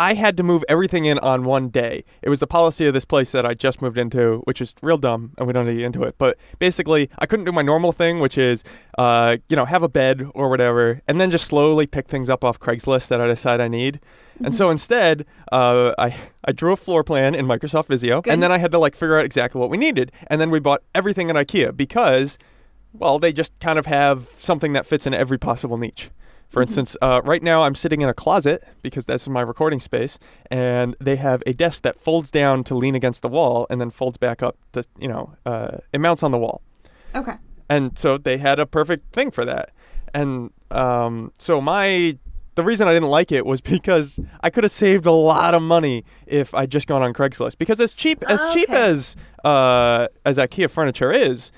I 0.00 0.14
had 0.14 0.38
to 0.38 0.42
move 0.42 0.64
everything 0.66 1.04
in 1.04 1.18
on 1.18 1.44
one 1.44 1.68
day. 1.68 2.04
It 2.22 2.30
was 2.30 2.40
the 2.40 2.46
policy 2.46 2.86
of 2.86 2.94
this 2.94 3.04
place 3.04 3.32
that 3.32 3.44
I 3.44 3.52
just 3.52 3.82
moved 3.82 3.98
into, 3.98 4.38
which 4.44 4.62
is 4.62 4.74
real 4.80 4.96
dumb, 4.96 5.32
and 5.36 5.46
we 5.46 5.52
don't 5.52 5.66
need 5.66 5.72
to 5.72 5.78
get 5.78 5.84
into 5.84 6.04
it. 6.04 6.14
But 6.16 6.38
basically, 6.58 7.10
I 7.18 7.26
couldn't 7.26 7.44
do 7.44 7.52
my 7.52 7.60
normal 7.60 7.92
thing, 7.92 8.18
which 8.18 8.38
is, 8.38 8.64
uh, 8.96 9.36
you 9.50 9.56
know, 9.56 9.66
have 9.66 9.82
a 9.82 9.90
bed 9.90 10.26
or 10.34 10.48
whatever, 10.48 11.02
and 11.06 11.20
then 11.20 11.30
just 11.30 11.44
slowly 11.44 11.86
pick 11.86 12.08
things 12.08 12.30
up 12.30 12.42
off 12.42 12.58
Craigslist 12.58 13.08
that 13.08 13.20
I 13.20 13.26
decide 13.26 13.60
I 13.60 13.68
need. 13.68 14.00
And 14.42 14.54
so 14.54 14.70
instead, 14.70 15.26
uh, 15.52 15.92
I 15.98 16.16
I 16.46 16.52
drew 16.52 16.72
a 16.72 16.76
floor 16.76 17.04
plan 17.04 17.34
in 17.34 17.44
Microsoft 17.46 17.88
Visio, 17.88 18.22
Good. 18.22 18.32
and 18.32 18.42
then 18.42 18.50
I 18.50 18.56
had 18.56 18.72
to 18.72 18.78
like 18.78 18.96
figure 18.96 19.18
out 19.18 19.26
exactly 19.26 19.60
what 19.60 19.68
we 19.68 19.76
needed, 19.76 20.12
and 20.28 20.40
then 20.40 20.50
we 20.50 20.60
bought 20.60 20.82
everything 20.94 21.28
at 21.28 21.36
IKEA 21.36 21.76
because 21.76 22.38
well, 22.92 23.18
they 23.18 23.32
just 23.32 23.58
kind 23.60 23.78
of 23.78 23.86
have 23.86 24.28
something 24.38 24.72
that 24.72 24.86
fits 24.86 25.06
in 25.06 25.14
every 25.14 25.38
possible 25.38 25.76
niche. 25.76 26.10
For 26.50 26.60
instance, 26.60 26.96
uh, 27.00 27.20
right 27.22 27.42
now 27.44 27.62
I'm 27.62 27.76
sitting 27.76 28.02
in 28.02 28.08
a 28.08 28.14
closet 28.14 28.64
because 28.82 29.04
that's 29.04 29.28
my 29.28 29.40
recording 29.40 29.78
space, 29.78 30.18
and 30.50 30.96
they 31.00 31.14
have 31.14 31.44
a 31.46 31.52
desk 31.52 31.82
that 31.82 31.96
folds 31.96 32.30
down 32.32 32.64
to 32.64 32.74
lean 32.74 32.96
against 32.96 33.22
the 33.22 33.28
wall 33.28 33.68
and 33.70 33.80
then 33.80 33.90
folds 33.90 34.18
back 34.18 34.42
up 34.42 34.56
to, 34.72 34.82
you 34.98 35.06
know, 35.06 35.34
uh, 35.46 35.78
it 35.92 36.00
mounts 36.00 36.24
on 36.24 36.32
the 36.32 36.38
wall. 36.38 36.60
Okay. 37.14 37.34
And 37.68 37.96
so 37.96 38.18
they 38.18 38.38
had 38.38 38.58
a 38.58 38.66
perfect 38.66 39.14
thing 39.14 39.30
for 39.30 39.44
that. 39.44 39.70
And 40.12 40.50
um, 40.72 41.32
so 41.38 41.60
my 41.60 42.18
the 42.56 42.64
reason 42.64 42.88
I 42.88 42.92
didn't 42.92 43.10
like 43.10 43.30
it 43.30 43.46
was 43.46 43.60
because 43.76 44.18
I 44.40 44.50
could 44.50 44.64
have 44.64 44.72
saved 44.72 45.06
a 45.06 45.12
lot 45.12 45.54
of 45.54 45.62
money 45.62 46.04
if 46.26 46.52
I'd 46.52 46.70
just 46.70 46.88
gone 46.88 47.02
on 47.02 47.14
Craigslist. 47.14 47.58
Because 47.58 47.80
as 47.80 47.94
cheap 47.94 48.24
as 48.28 48.40
cheap 48.52 48.70
as 48.70 49.14
uh, 49.44 50.08
as 50.24 50.36
IKEA 50.36 50.68
furniture 50.68 51.12
is, 51.12 51.52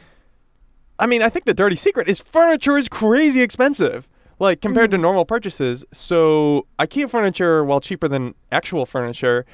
I 1.02 1.06
mean, 1.06 1.20
I 1.20 1.28
think 1.30 1.46
the 1.46 1.54
dirty 1.54 1.74
secret 1.74 2.08
is 2.08 2.20
furniture 2.20 2.78
is 2.78 2.88
crazy 2.88 3.42
expensive. 3.42 4.08
Like 4.38 4.60
compared 4.60 4.92
to 4.92 4.98
normal 4.98 5.24
purchases. 5.24 5.84
So 5.92 6.66
IKEA 6.78 7.10
furniture, 7.10 7.64
while 7.64 7.80
cheaper 7.80 8.06
than 8.06 8.36
actual 8.52 8.86
furniture, 8.86 9.44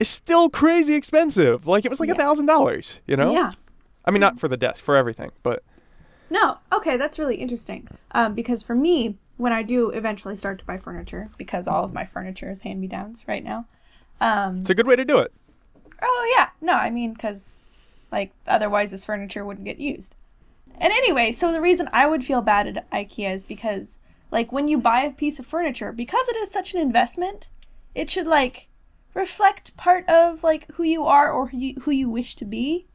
is 0.00 0.08
still 0.08 0.48
crazy 0.48 0.94
expensive. 0.94 1.66
Like 1.66 1.84
it 1.84 1.90
was 1.90 2.00
like 2.00 2.08
a 2.08 2.14
thousand 2.14 2.46
dollars, 2.46 3.00
you 3.06 3.18
know? 3.18 3.32
Yeah. 3.32 3.52
I 4.06 4.10
mean 4.10 4.20
not 4.20 4.40
for 4.40 4.48
the 4.48 4.56
desk, 4.56 4.82
for 4.82 4.96
everything, 4.96 5.30
but 5.42 5.62
No. 6.30 6.58
Okay, 6.72 6.96
that's 6.96 7.18
really 7.18 7.36
interesting. 7.36 7.86
Um, 8.12 8.34
because 8.34 8.62
for 8.62 8.74
me, 8.74 9.18
when 9.36 9.52
I 9.52 9.62
do 9.62 9.90
eventually 9.90 10.36
start 10.36 10.58
to 10.60 10.64
buy 10.64 10.78
furniture, 10.78 11.30
because 11.36 11.68
all 11.68 11.84
of 11.84 11.92
my 11.92 12.06
furniture 12.06 12.50
is 12.50 12.62
hand 12.62 12.80
me 12.80 12.86
downs 12.86 13.24
right 13.28 13.44
now. 13.44 13.66
Um, 14.22 14.60
it's 14.60 14.70
a 14.70 14.74
good 14.74 14.86
way 14.86 14.96
to 14.96 15.04
do 15.04 15.18
it. 15.18 15.32
Oh 16.00 16.34
yeah, 16.36 16.48
no, 16.62 16.74
I 16.74 16.88
mean 16.88 17.12
because 17.12 17.60
like 18.10 18.32
otherwise 18.46 18.90
this 18.90 19.04
furniture 19.04 19.44
wouldn't 19.44 19.66
get 19.66 19.78
used. 19.78 20.14
And 20.78 20.92
anyway, 20.92 21.32
so 21.32 21.52
the 21.52 21.60
reason 21.60 21.88
I 21.92 22.06
would 22.06 22.24
feel 22.24 22.42
bad 22.42 22.66
at 22.66 22.90
IKEA 22.90 23.34
is 23.34 23.44
because 23.44 23.98
like 24.30 24.52
when 24.52 24.68
you 24.68 24.78
buy 24.78 25.00
a 25.00 25.12
piece 25.12 25.38
of 25.38 25.46
furniture, 25.46 25.92
because 25.92 26.28
it 26.28 26.36
is 26.36 26.50
such 26.50 26.74
an 26.74 26.80
investment, 26.80 27.48
it 27.94 28.10
should 28.10 28.26
like 28.26 28.68
reflect 29.14 29.76
part 29.76 30.08
of 30.08 30.42
like 30.42 30.70
who 30.74 30.82
you 30.82 31.04
are 31.04 31.30
or 31.30 31.48
who 31.48 31.58
you, 31.58 31.80
who 31.82 31.90
you 31.90 32.10
wish 32.10 32.34
to 32.36 32.44
be. 32.44 32.86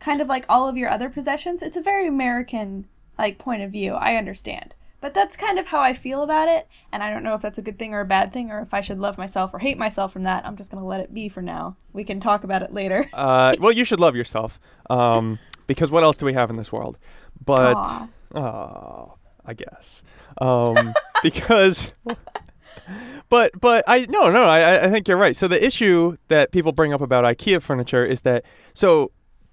Kind 0.00 0.20
of 0.20 0.28
like 0.28 0.46
all 0.48 0.68
of 0.68 0.76
your 0.76 0.90
other 0.90 1.10
possessions. 1.10 1.62
It's 1.62 1.76
a 1.76 1.82
very 1.82 2.06
American 2.06 2.86
like 3.18 3.38
point 3.38 3.62
of 3.62 3.70
view. 3.70 3.94
I 3.94 4.16
understand. 4.16 4.74
But 5.00 5.14
that's 5.14 5.36
kind 5.36 5.58
of 5.58 5.68
how 5.68 5.80
I 5.80 5.94
feel 5.94 6.22
about 6.22 6.48
it, 6.48 6.68
and 6.92 7.02
I 7.02 7.10
don't 7.10 7.22
know 7.22 7.34
if 7.34 7.40
that's 7.40 7.56
a 7.56 7.62
good 7.62 7.78
thing 7.78 7.94
or 7.94 8.00
a 8.00 8.04
bad 8.04 8.34
thing, 8.34 8.50
or 8.50 8.60
if 8.60 8.74
I 8.74 8.82
should 8.82 8.98
love 8.98 9.16
myself 9.16 9.54
or 9.54 9.58
hate 9.58 9.78
myself 9.78 10.12
from 10.12 10.24
that. 10.24 10.44
I'm 10.44 10.58
just 10.58 10.70
gonna 10.70 10.86
let 10.86 11.00
it 11.00 11.14
be 11.14 11.30
for 11.30 11.40
now. 11.40 11.76
We 11.94 12.04
can 12.04 12.20
talk 12.20 12.44
about 12.44 12.62
it 12.62 12.74
later. 12.74 13.08
Uh, 13.14 13.56
well, 13.58 13.72
you 13.72 13.84
should 13.84 13.98
love 13.98 14.14
yourself, 14.14 14.60
um, 14.90 15.38
because 15.70 15.92
what 15.92 16.02
else 16.02 16.16
do 16.16 16.26
we 16.26 16.32
have 16.32 16.50
in 16.50 16.56
this 16.56 16.72
world? 16.72 16.98
But 17.44 17.76
Aw. 17.76 18.08
oh, 18.34 19.14
I 19.46 19.54
guess 19.54 20.02
um, 20.40 20.92
because. 21.22 21.92
But 23.28 23.52
but 23.60 23.84
I 23.86 24.06
no 24.08 24.30
no 24.30 24.44
I 24.44 24.84
I 24.86 24.90
think 24.90 25.06
you're 25.06 25.16
right. 25.16 25.36
So 25.36 25.46
the 25.46 25.64
issue 25.64 26.16
that 26.28 26.50
people 26.50 26.72
bring 26.72 26.92
up 26.92 27.00
about 27.00 27.24
IKEA 27.24 27.62
furniture 27.62 28.04
is 28.04 28.22
that 28.22 28.44
so 28.74 29.12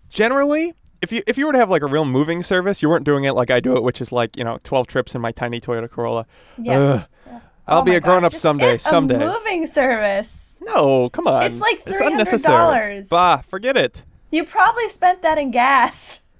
generally 0.09 0.73
if 1.01 1.11
you 1.11 1.21
if 1.27 1.37
you 1.37 1.45
were 1.45 1.51
to 1.53 1.59
have 1.59 1.69
like 1.69 1.83
a 1.83 1.87
real 1.87 2.05
moving 2.05 2.41
service, 2.41 2.81
you 2.81 2.89
weren't 2.89 3.05
doing 3.05 3.23
it 3.25 3.33
like 3.33 3.51
I 3.51 3.59
do 3.59 3.75
it, 3.77 3.83
which 3.83 4.01
is 4.01 4.11
like 4.11 4.35
you 4.37 4.43
know 4.43 4.57
twelve 4.63 4.87
trips 4.87 5.13
in 5.13 5.21
my 5.21 5.31
tiny 5.31 5.59
Toyota 5.61 5.89
Corolla. 5.89 6.25
Yes. 6.57 7.05
Ugh. 7.27 7.41
I'll 7.67 7.79
Oh 7.79 7.83
be 7.83 7.95
a 7.95 7.99
grown 8.01 8.21
God, 8.21 8.27
up 8.27 8.31
just 8.31 8.41
someday. 8.41 8.77
Someday. 8.77 9.15
A 9.23 9.27
moving 9.33 9.67
service. 9.67 10.59
No, 10.65 11.09
come 11.09 11.27
on. 11.27 11.43
It's 11.43 11.59
like 11.59 11.81
It's 11.85 11.97
$300. 11.99 12.07
unnecessary. 12.07 13.03
Bah, 13.09 13.41
forget 13.47 13.75
it. 13.75 14.05
You 14.31 14.43
probably 14.43 14.89
spent 14.89 15.21
that 15.21 15.37
in 15.37 15.51
gas. 15.51 16.23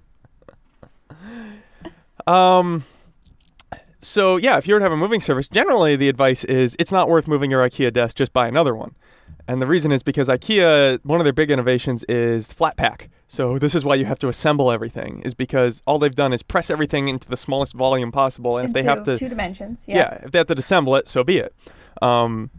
Um. 2.25 2.83
So 4.01 4.35
yeah, 4.35 4.57
if 4.57 4.67
you 4.67 4.73
were 4.73 4.81
to 4.81 4.83
have 4.83 4.91
a 4.91 4.97
moving 4.97 5.21
service, 5.21 5.47
generally 5.47 5.95
the 5.95 6.09
advice 6.09 6.43
is 6.43 6.75
it's 6.77 6.91
not 6.91 7.07
worth 7.07 7.25
moving 7.25 7.49
your 7.49 7.61
IKEA 7.61 7.93
desk. 7.93 8.17
Just 8.17 8.33
buy 8.33 8.49
another 8.49 8.75
one. 8.75 8.95
And 9.47 9.61
the 9.61 9.67
reason 9.67 9.93
is 9.93 10.03
because 10.03 10.27
IKEA, 10.27 10.99
one 11.03 11.21
of 11.21 11.23
their 11.23 11.33
big 11.33 11.49
innovations 11.49 12.03
is 12.05 12.51
flat 12.51 12.75
pack. 12.75 13.09
So 13.29 13.57
this 13.57 13.75
is 13.75 13.85
why 13.85 13.95
you 13.95 14.05
have 14.05 14.19
to 14.19 14.27
assemble 14.27 14.71
everything, 14.71 15.21
is 15.21 15.33
because 15.33 15.81
all 15.85 15.99
they've 15.99 16.13
done 16.13 16.33
is 16.33 16.43
press 16.43 16.69
everything 16.69 17.07
into 17.07 17.29
the 17.29 17.37
smallest 17.37 17.73
volume 17.73 18.11
possible. 18.11 18.57
And 18.57 18.69
if 18.69 18.73
they 18.73 18.83
have 18.83 19.03
to, 19.03 19.15
two 19.15 19.29
dimensions, 19.29 19.85
yeah, 19.87 19.95
yes. 19.95 20.23
if 20.23 20.31
they 20.31 20.37
have 20.37 20.47
to 20.47 20.55
disassemble 20.55 20.99
it, 20.99 21.07
so 21.07 21.23
be 21.23 21.37
it. 21.37 21.55
Um, 22.01 22.51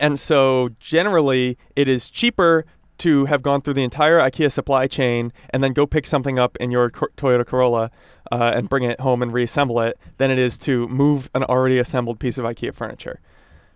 and 0.00 0.18
so 0.18 0.70
generally, 0.78 1.58
it 1.74 1.88
is 1.88 2.08
cheaper 2.10 2.66
to 2.98 3.26
have 3.26 3.42
gone 3.42 3.62
through 3.62 3.74
the 3.74 3.84
entire 3.84 4.18
IKEA 4.18 4.50
supply 4.50 4.86
chain 4.86 5.32
and 5.50 5.62
then 5.62 5.72
go 5.72 5.86
pick 5.86 6.06
something 6.06 6.38
up 6.38 6.56
in 6.58 6.70
your 6.70 6.90
Toyota 6.90 7.46
Corolla 7.46 7.90
uh, 8.32 8.52
and 8.54 8.68
bring 8.68 8.84
it 8.84 9.00
home 9.00 9.22
and 9.22 9.32
reassemble 9.32 9.80
it 9.80 9.98
than 10.18 10.30
it 10.30 10.38
is 10.38 10.58
to 10.58 10.88
move 10.88 11.30
an 11.34 11.44
already 11.44 11.78
assembled 11.78 12.18
piece 12.18 12.38
of 12.38 12.44
IKEA 12.44 12.74
furniture 12.74 13.20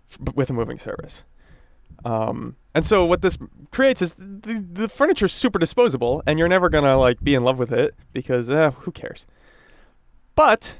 f- 0.09 0.35
with 0.35 0.49
a 0.49 0.53
moving 0.53 0.79
service. 0.79 1.23
Um, 2.03 2.55
and 2.73 2.85
so 2.85 3.05
what 3.05 3.21
this 3.21 3.37
creates 3.71 4.01
is 4.01 4.13
the, 4.17 4.65
the 4.71 4.89
furniture's 4.89 5.33
super 5.33 5.59
disposable, 5.59 6.23
and 6.25 6.39
you're 6.39 6.47
never 6.47 6.69
gonna 6.69 6.97
like 6.97 7.23
be 7.23 7.35
in 7.35 7.43
love 7.43 7.59
with 7.59 7.71
it 7.71 7.95
because 8.13 8.49
uh, 8.49 8.71
who 8.71 8.91
cares? 8.91 9.25
But 10.35 10.75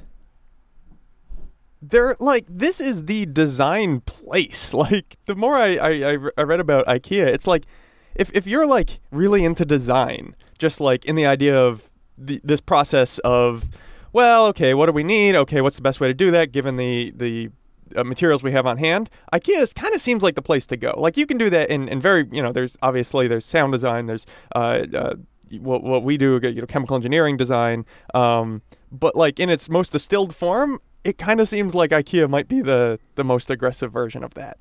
they're 1.80 2.16
like 2.18 2.46
this 2.48 2.80
is 2.80 3.06
the 3.06 3.26
design 3.26 4.00
place. 4.00 4.72
Like 4.82 5.16
the 5.26 5.36
more 5.36 5.56
I, 5.56 5.76
I 5.76 6.18
I 6.36 6.42
read 6.42 6.60
about 6.60 6.86
IKEA, 6.86 7.26
it's 7.26 7.46
like 7.46 7.66
if 8.14 8.30
if 8.34 8.46
you're 8.46 8.66
like 8.66 9.00
really 9.10 9.44
into 9.44 9.64
design, 9.64 10.34
just 10.58 10.80
like 10.80 11.04
in 11.04 11.16
the 11.16 11.26
idea 11.26 11.58
of 11.58 11.90
the, 12.16 12.40
this 12.44 12.60
process 12.60 13.18
of 13.20 13.68
well, 14.12 14.46
okay, 14.46 14.74
what 14.74 14.86
do 14.86 14.92
we 14.92 15.02
need? 15.02 15.34
Okay, 15.34 15.60
what's 15.60 15.76
the 15.76 15.82
best 15.82 16.00
way 16.00 16.08
to 16.08 16.14
do 16.14 16.30
that 16.30 16.52
given 16.52 16.76
the 16.76 17.12
the 17.16 17.50
uh, 17.96 18.04
materials 18.04 18.42
we 18.42 18.52
have 18.52 18.66
on 18.66 18.78
hand? 18.78 19.10
IKEA 19.32 19.74
kind 19.74 19.94
of 19.94 20.00
seems 20.00 20.22
like 20.22 20.34
the 20.34 20.42
place 20.42 20.66
to 20.66 20.76
go. 20.76 20.94
Like 20.96 21.16
you 21.16 21.26
can 21.26 21.38
do 21.38 21.50
that 21.50 21.70
in, 21.70 21.88
in 21.88 22.00
very 22.00 22.28
you 22.30 22.42
know 22.42 22.52
there's 22.52 22.76
obviously 22.82 23.28
there's 23.28 23.46
sound 23.46 23.72
design, 23.72 24.06
there's 24.06 24.26
uh, 24.54 24.84
uh 24.94 25.14
what 25.60 25.82
what 25.82 26.02
we 26.02 26.16
do 26.16 26.38
you 26.42 26.60
know 26.60 26.66
chemical 26.66 26.96
engineering 26.96 27.36
design, 27.36 27.84
um, 28.14 28.62
but 28.90 29.16
like 29.16 29.40
in 29.40 29.48
its 29.48 29.68
most 29.68 29.92
distilled 29.92 30.34
form, 30.34 30.78
it 31.04 31.18
kind 31.18 31.40
of 31.40 31.48
seems 31.48 31.74
like 31.74 31.90
IKEA 31.90 32.28
might 32.28 32.48
be 32.48 32.60
the 32.60 32.98
the 33.14 33.24
most 33.24 33.50
aggressive 33.50 33.92
version 33.92 34.22
of 34.22 34.34
that. 34.34 34.58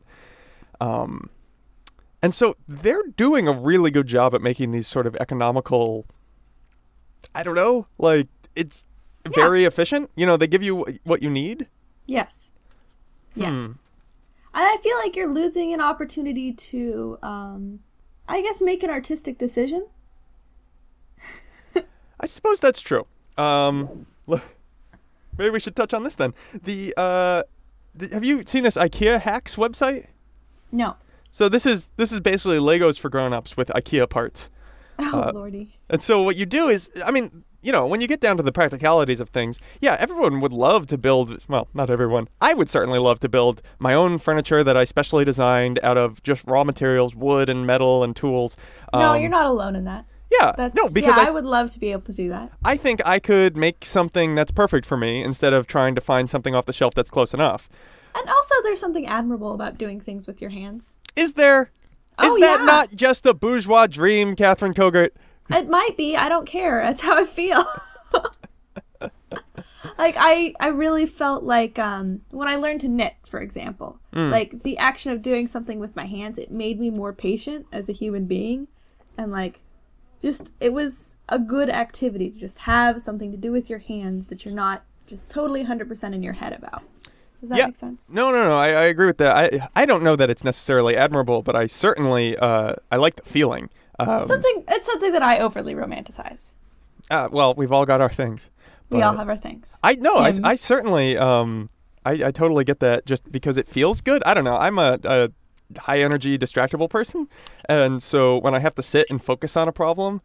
Um, 0.80 1.30
and 2.22 2.34
so 2.34 2.56
they're 2.68 3.04
doing 3.18 3.48
a 3.48 3.52
really 3.54 3.92
good 3.92 4.08
job 4.08 4.34
at 4.36 4.42
making 4.42 4.72
these 4.72 4.88
sort 4.88 5.08
of 5.08 5.16
economical. 5.18 6.06
I 7.34 7.44
don't 7.44 7.56
know, 7.56 7.88
like 7.98 8.28
it's 8.56 8.86
very 9.26 9.66
efficient. 9.66 10.10
You 10.16 10.26
know, 10.26 10.38
they 10.38 10.48
give 10.48 10.64
you 10.64 10.86
what 11.04 11.22
you 11.22 11.30
need. 11.30 11.68
Yes. 12.06 12.52
Yes. 13.36 13.50
Hmm. 13.50 13.66
And 14.54 14.66
I 14.66 14.78
feel 14.84 14.98
like 14.98 15.16
you're 15.16 15.32
losing 15.34 15.74
an 15.74 15.80
opportunity 15.80 16.52
to, 16.52 17.18
um, 17.24 17.80
I 18.28 18.42
guess, 18.42 18.62
make 18.62 18.84
an 18.84 18.90
artistic 18.90 19.38
decision. 19.38 19.88
I 22.20 22.26
suppose 22.26 22.60
that's 22.60 22.82
true. 22.82 23.08
Um, 23.38 24.08
l- 24.28 24.42
maybe 25.38 25.52
we 25.52 25.60
should 25.62 25.76
touch 25.76 25.94
on 25.94 26.04
this 26.04 26.16
then. 26.16 26.34
The 26.54 26.94
uh, 26.98 27.44
th- 27.98 28.12
have 28.12 28.26
you 28.26 28.44
seen 28.46 28.64
this 28.64 28.76
IKEA 28.76 29.22
hacks 29.22 29.56
website? 29.56 30.08
No. 30.72 30.98
So 31.32 31.48
this 31.50 31.66
is 31.66 31.88
this 31.98 32.12
is 32.12 32.20
basically 32.20 32.58
Legos 32.58 33.00
for 33.00 33.10
grown-ups 33.10 33.56
with 33.58 33.70
IKEA 33.70 34.10
parts. 34.10 34.50
Oh, 35.00 35.22
Uh, 35.22 35.32
lordy. 35.34 35.80
And 35.90 36.04
so 36.04 36.22
what 36.22 36.36
you 36.36 36.46
do 36.46 36.68
is, 36.68 36.90
I 37.04 37.12
mean, 37.12 37.44
you 37.62 37.72
know, 37.72 37.88
when 37.88 38.02
you 38.02 38.08
get 38.08 38.20
down 38.22 38.38
to 38.38 38.44
the 38.44 38.52
practicalities 38.52 39.20
of 39.20 39.30
things, 39.30 39.58
yeah, 39.80 39.96
everyone 40.00 40.42
would 40.42 40.54
love 40.54 40.88
to 40.88 40.98
build. 40.98 41.40
Well, 41.48 41.68
not 41.74 41.90
everyone. 41.90 42.28
I 42.42 42.54
would 42.54 42.70
certainly 42.70 43.00
love 43.00 43.20
to 43.22 43.30
build 43.30 43.62
my 43.80 43.94
own 43.94 44.18
furniture 44.18 44.64
that 44.64 44.76
I 44.76 44.84
specially 44.84 45.24
designed 45.26 45.80
out 45.84 45.98
of 45.98 46.22
just 46.24 46.44
raw 46.46 46.64
materials, 46.64 47.16
wood 47.16 47.50
and 47.50 47.66
metal 47.66 48.04
and 48.04 48.16
tools. 48.16 48.58
no, 48.94 49.00
Um, 49.14 49.22
you're 49.22 49.30
not 49.30 49.46
alone 49.48 49.76
in 49.76 49.86
that. 49.86 50.06
Yeah, 50.40 50.54
That's 50.56 50.76
no, 50.76 50.88
because 50.94 51.18
yeah, 51.18 51.24
I, 51.24 51.28
I 51.28 51.30
would 51.30 51.44
love 51.46 51.70
to 51.72 51.80
be 51.80 51.92
able 51.92 52.04
to 52.04 52.14
do 52.14 52.30
that. 52.30 52.52
I 52.64 52.78
think 52.78 53.06
I 53.06 53.20
could 53.20 53.58
make 53.58 53.84
something 53.86 54.34
that's 54.34 54.52
perfect 54.52 54.86
for 54.86 54.96
me 54.96 55.22
instead 55.24 55.52
of 55.52 55.68
trying 55.68 55.94
to 55.96 56.02
find 56.02 56.30
something 56.30 56.56
off 56.56 56.66
the 56.66 56.74
shelf 56.74 56.94
that's 56.94 57.10
close 57.10 57.34
enough. 57.34 57.68
And 58.16 58.30
also, 58.30 58.56
there's 58.64 58.80
something 58.80 59.06
admirable 59.08 59.54
about 59.54 59.78
doing 59.78 60.00
things 60.00 60.28
with 60.28 60.42
your 60.42 60.52
hands. 60.52 61.00
Is 61.16 61.34
there? 61.34 61.72
Is 62.22 62.32
Oh, 62.34 62.40
that 62.40 62.60
yeah. 62.60 62.66
not 62.66 62.96
just 62.96 63.26
a 63.26 63.34
bourgeois 63.34 63.88
dream, 63.88 64.36
Catherine 64.36 64.74
Kogert? 64.74 65.10
It 65.50 65.70
might 65.70 65.98
be. 65.98 66.16
I 66.16 66.30
don't 66.30 66.46
care. 66.48 66.82
That's 66.82 67.02
how 67.02 67.18
I 67.18 67.26
feel. 67.26 67.64
like 69.98 70.16
I, 70.18 70.54
I 70.60 70.68
really 70.68 71.06
felt 71.06 71.44
like 71.44 71.78
um, 71.80 72.22
when 72.30 72.48
I 72.48 72.56
learned 72.56 72.82
to 72.82 72.88
knit, 72.88 73.16
for 73.26 73.40
example, 73.42 74.00
like 74.14 74.64
the 74.64 74.78
action 74.78 75.12
of 75.12 75.22
doing 75.22 75.48
something 75.48 75.80
with 75.80 75.96
my 75.96 76.06
hands, 76.06 76.38
it 76.38 76.52
made 76.52 76.80
me 76.80 76.90
more 76.90 77.14
patient 77.14 77.66
as 77.72 77.90
a 77.90 77.94
human 77.94 78.26
being, 78.26 78.68
and 79.18 79.32
like, 79.32 79.60
just 80.22 80.52
it 80.60 80.74
was 80.74 81.18
a 81.30 81.40
good 81.40 81.70
activity 81.70 82.30
to 82.30 82.40
just 82.40 82.60
have 82.60 83.02
something 83.02 83.32
to 83.32 83.38
do 83.38 83.52
with 83.52 83.70
your 83.70 83.80
hands 83.80 84.28
that 84.28 84.46
you're 84.46 84.54
not 84.54 84.84
just 85.08 85.28
totally 85.30 85.64
hundred 85.64 85.88
percent 85.88 86.14
in 86.14 86.22
your 86.24 86.34
head 86.34 86.54
about. 86.54 86.84
Does 87.42 87.50
that 87.50 87.58
Yeah. 87.58 87.66
make 87.68 87.76
sense? 87.76 88.10
No, 88.12 88.32
no, 88.32 88.44
no. 88.48 88.58
I, 88.58 88.68
I 88.68 88.84
agree 88.84 89.08
with 89.08 89.18
that. 89.18 89.36
I 89.36 89.68
I 89.76 89.86
don't 89.86 90.04
know 90.04 90.16
that 90.16 90.30
it's 90.30 90.44
necessarily 90.44 90.96
admirable, 90.96 91.42
but 91.42 91.56
I 91.56 91.66
certainly 91.66 92.38
uh, 92.38 92.76
I 92.92 92.96
like 92.98 93.16
the 93.16 93.24
feeling. 93.24 93.70
Um, 94.00 94.24
Something. 94.24 94.64
It's 94.70 94.86
something 94.88 95.12
that 95.12 95.22
I 95.24 95.40
overly 95.40 95.74
romanticize. 95.76 96.54
uh, 97.10 97.28
well, 97.32 97.54
we've 97.56 97.72
all 97.72 97.86
got 97.86 98.00
our 98.02 98.10
things. 98.10 98.50
We 98.90 99.02
all 99.02 99.16
have 99.16 99.30
our 99.30 99.38
things. 99.38 99.78
I 99.84 99.96
know. 99.96 100.16
I, 100.18 100.34
I 100.44 100.56
certainly. 100.56 101.18
Um, 101.18 101.70
I, 102.06 102.12
I 102.26 102.32
totally 102.32 102.64
get 102.64 102.80
that. 102.80 103.06
Just 103.06 103.32
because 103.32 103.58
it 103.58 103.68
feels 103.68 104.02
good. 104.02 104.22
I 104.26 104.34
don't 104.34 104.44
know. 104.44 104.58
I'm 104.58 104.78
a, 104.80 105.00
a 105.04 105.30
high 105.80 106.00
energy, 106.00 106.38
distractible 106.38 106.90
person, 106.90 107.28
and 107.70 108.04
so 108.04 108.38
when 108.40 108.54
I 108.54 108.60
have 108.60 108.76
to 108.76 108.84
sit 108.84 109.06
and 109.10 109.24
focus 109.24 109.56
on 109.56 109.68
a 109.68 109.72
problem, 109.72 110.22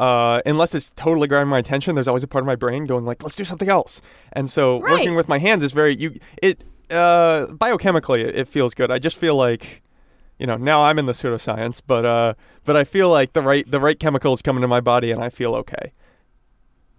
uh, 0.00 0.40
unless 0.46 0.74
it's 0.74 0.90
totally 0.96 1.28
grabbing 1.28 1.48
my 1.50 1.58
attention, 1.58 1.94
there's 1.94 2.08
always 2.08 2.22
a 2.24 2.26
part 2.28 2.42
of 2.42 2.46
my 2.46 2.56
brain 2.56 2.86
going 2.86 3.04
like, 3.04 3.22
"Let's 3.22 3.36
do 3.36 3.44
something 3.44 3.68
else." 3.68 4.00
And 4.32 4.48
so 4.48 4.80
Right. 4.80 4.92
working 4.92 5.14
with 5.14 5.28
my 5.28 5.38
hands 5.38 5.62
is 5.62 5.72
very 5.72 5.94
you. 5.94 6.18
It 6.42 6.64
uh, 6.90 7.46
biochemically, 7.64 8.20
it, 8.28 8.34
it 8.34 8.48
feels 8.48 8.74
good. 8.74 8.90
I 8.90 8.98
just 8.98 9.16
feel 9.16 9.36
like. 9.36 9.82
You 10.42 10.46
know, 10.46 10.56
now 10.56 10.84
I'm 10.84 10.98
in 10.98 11.04
the 11.04 11.12
pseudoscience, 11.12 11.82
but 11.86 12.06
uh, 12.06 12.32
but 12.64 12.74
I 12.74 12.84
feel 12.84 13.10
like 13.10 13.34
the 13.34 13.42
right 13.42 13.70
the 13.70 13.78
right 13.78 13.98
chemicals 14.00 14.40
come 14.40 14.56
into 14.56 14.68
my 14.68 14.80
body, 14.80 15.12
and 15.12 15.22
I 15.22 15.28
feel 15.28 15.54
okay. 15.54 15.92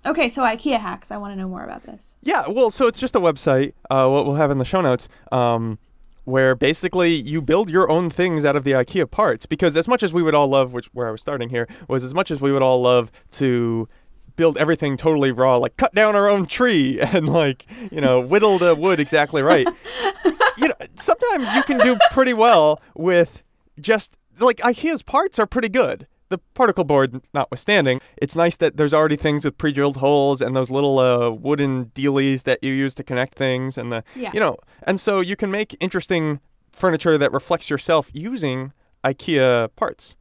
Okay, 0.06 0.30
so 0.30 0.44
IKEA 0.44 0.80
hacks. 0.80 1.10
I 1.10 1.18
want 1.18 1.32
to 1.34 1.36
know 1.36 1.48
more 1.48 1.64
about 1.64 1.84
this. 1.84 2.18
Yeah, 2.22 2.48
well, 2.48 2.70
so 2.70 2.86
it's 2.86 3.00
just 3.00 3.16
a 3.16 3.20
website. 3.20 3.74
Uh, 3.90 4.08
what 4.10 4.28
we'll 4.28 4.36
have 4.36 4.52
in 4.52 4.60
the 4.60 4.66
show 4.66 4.82
notes, 4.82 5.10
um, 5.32 5.80
where 6.24 6.56
basically 6.56 7.14
you 7.14 7.42
build 7.42 7.70
your 7.70 7.90
own 7.90 8.10
things 8.10 8.46
out 8.46 8.56
of 8.56 8.64
the 8.64 8.72
IKEA 8.72 9.10
parts. 9.10 9.46
Because 9.46 9.76
as 9.76 9.88
much 9.88 10.04
as 10.04 10.14
we 10.14 10.22
would 10.22 10.36
all 10.36 10.48
love, 10.48 10.74
which 10.74 10.88
where 10.94 11.08
I 11.08 11.12
was 11.12 11.22
starting 11.22 11.50
here 11.50 11.68
was 11.88 12.04
as 12.04 12.14
much 12.14 12.32
as 12.32 12.42
we 12.42 12.52
would 12.52 12.62
all 12.62 12.82
love 12.82 13.12
to 13.32 13.88
build 14.36 14.58
everything 14.58 14.98
totally 14.98 15.32
raw, 15.32 15.58
like 15.58 15.78
cut 15.78 15.94
down 15.94 16.16
our 16.16 16.30
own 16.30 16.46
tree 16.46 17.00
and 17.02 17.30
like 17.30 17.66
you 17.92 18.02
know 18.02 18.20
whittle 18.20 18.58
the 18.58 18.76
wood 18.76 19.00
exactly 19.00 19.42
right. 19.42 19.68
you 20.58 20.68
know, 20.68 20.76
sometimes 20.96 21.54
you 21.56 21.64
can 21.64 21.80
do 21.80 21.98
pretty 22.12 22.34
well 22.34 22.82
with 22.96 23.44
just 23.80 24.18
like 24.40 24.58
IKEA's 24.58 25.04
parts 25.04 25.40
are 25.40 25.46
pretty 25.46 25.70
good. 25.70 26.08
The 26.32 26.38
particle 26.54 26.86
board 26.86 27.22
notwithstanding, 27.34 28.00
it's 28.16 28.38
nice 28.38 28.56
that 28.56 28.78
there's 28.78 28.94
already 28.94 29.18
things 29.18 29.44
with 29.44 29.58
pre-drilled 29.58 29.98
holes 29.98 30.42
and 30.42 30.56
those 30.56 30.70
little 30.70 30.98
uh, 30.98 31.30
wooden 31.30 31.88
dealies 31.88 32.44
that 32.44 32.64
you 32.64 32.72
use 32.72 32.96
to 32.96 33.04
connect 33.04 33.38
things, 33.38 33.78
and 33.78 33.92
the 33.92 34.02
Yeah. 34.16 34.32
you 34.34 34.40
know, 34.40 34.56
and 34.84 34.98
so 34.98 35.20
you 35.20 35.36
can 35.36 35.52
make 35.52 35.76
interesting 35.82 36.40
furniture 36.72 37.18
that 37.18 37.34
reflects 37.34 37.70
yourself 37.70 38.10
using 38.14 38.72
IKEA 39.04 39.70
parts. 39.76 40.16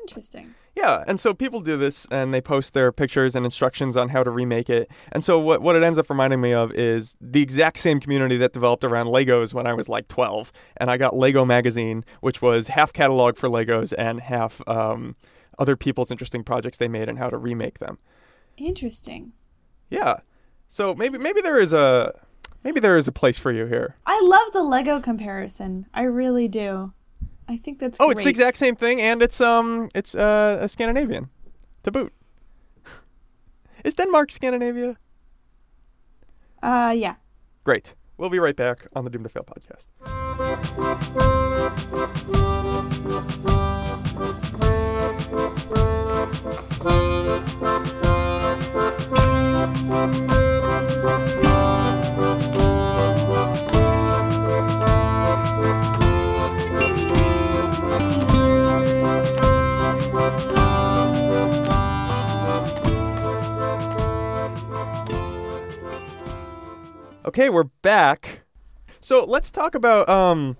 Interesting. 0.00 0.54
Yeah, 0.76 1.04
and 1.06 1.18
so 1.18 1.32
people 1.32 1.60
do 1.60 1.78
this 1.78 2.06
and 2.10 2.34
they 2.34 2.42
post 2.42 2.74
their 2.74 2.92
pictures 2.92 3.34
and 3.34 3.46
instructions 3.46 3.96
on 3.96 4.10
how 4.10 4.22
to 4.22 4.30
remake 4.30 4.68
it. 4.68 4.90
And 5.10 5.24
so 5.24 5.38
what 5.38 5.62
what 5.62 5.74
it 5.74 5.82
ends 5.82 5.98
up 5.98 6.10
reminding 6.10 6.42
me 6.42 6.52
of 6.52 6.70
is 6.72 7.16
the 7.18 7.40
exact 7.40 7.78
same 7.78 7.98
community 7.98 8.36
that 8.36 8.52
developed 8.52 8.84
around 8.84 9.06
Legos 9.06 9.54
when 9.54 9.66
I 9.66 9.72
was 9.72 9.88
like 9.88 10.06
12, 10.08 10.52
and 10.76 10.90
I 10.90 10.98
got 10.98 11.16
Lego 11.16 11.46
magazine, 11.46 12.04
which 12.20 12.42
was 12.42 12.68
half 12.68 12.92
catalog 12.92 13.38
for 13.38 13.48
Legos 13.48 13.94
and 13.96 14.20
half 14.20 14.60
um, 14.68 15.14
other 15.58 15.76
people's 15.76 16.10
interesting 16.10 16.44
projects 16.44 16.76
they 16.76 16.88
made 16.88 17.08
and 17.08 17.18
how 17.18 17.30
to 17.30 17.38
remake 17.38 17.78
them. 17.78 17.96
Interesting. 18.58 19.32
Yeah. 19.88 20.16
So 20.68 20.94
maybe 20.94 21.16
maybe 21.16 21.40
there 21.40 21.58
is 21.58 21.72
a 21.72 22.20
maybe 22.64 22.80
there 22.80 22.98
is 22.98 23.08
a 23.08 23.12
place 23.12 23.38
for 23.38 23.50
you 23.50 23.64
here. 23.64 23.96
I 24.04 24.20
love 24.22 24.52
the 24.52 24.62
Lego 24.62 25.00
comparison. 25.00 25.86
I 25.94 26.02
really 26.02 26.48
do. 26.48 26.92
I 27.48 27.56
think 27.58 27.78
that's 27.78 27.98
Oh, 28.00 28.06
great. 28.06 28.16
it's 28.18 28.24
the 28.24 28.30
exact 28.30 28.56
same 28.56 28.76
thing 28.76 29.00
and 29.00 29.22
it's 29.22 29.40
um 29.40 29.88
it's 29.94 30.14
uh, 30.14 30.58
a 30.60 30.68
Scandinavian 30.68 31.28
to 31.82 31.90
boot. 31.90 32.12
is 33.84 33.94
Denmark 33.94 34.30
Scandinavia? 34.32 34.96
Uh, 36.62 36.92
yeah. 36.96 37.14
Great. 37.64 37.94
We'll 38.18 38.30
be 38.30 38.38
right 38.38 38.56
back 38.56 38.88
on 38.96 39.04
the 39.04 39.10
Doom 39.10 39.22
to 39.22 39.28
Fail 39.28 39.44
podcast. 39.44 39.86
Okay, 67.36 67.50
we're 67.50 67.64
back. 67.64 68.40
So 69.02 69.22
let's 69.22 69.50
talk 69.50 69.74
about 69.74 70.08
um, 70.08 70.56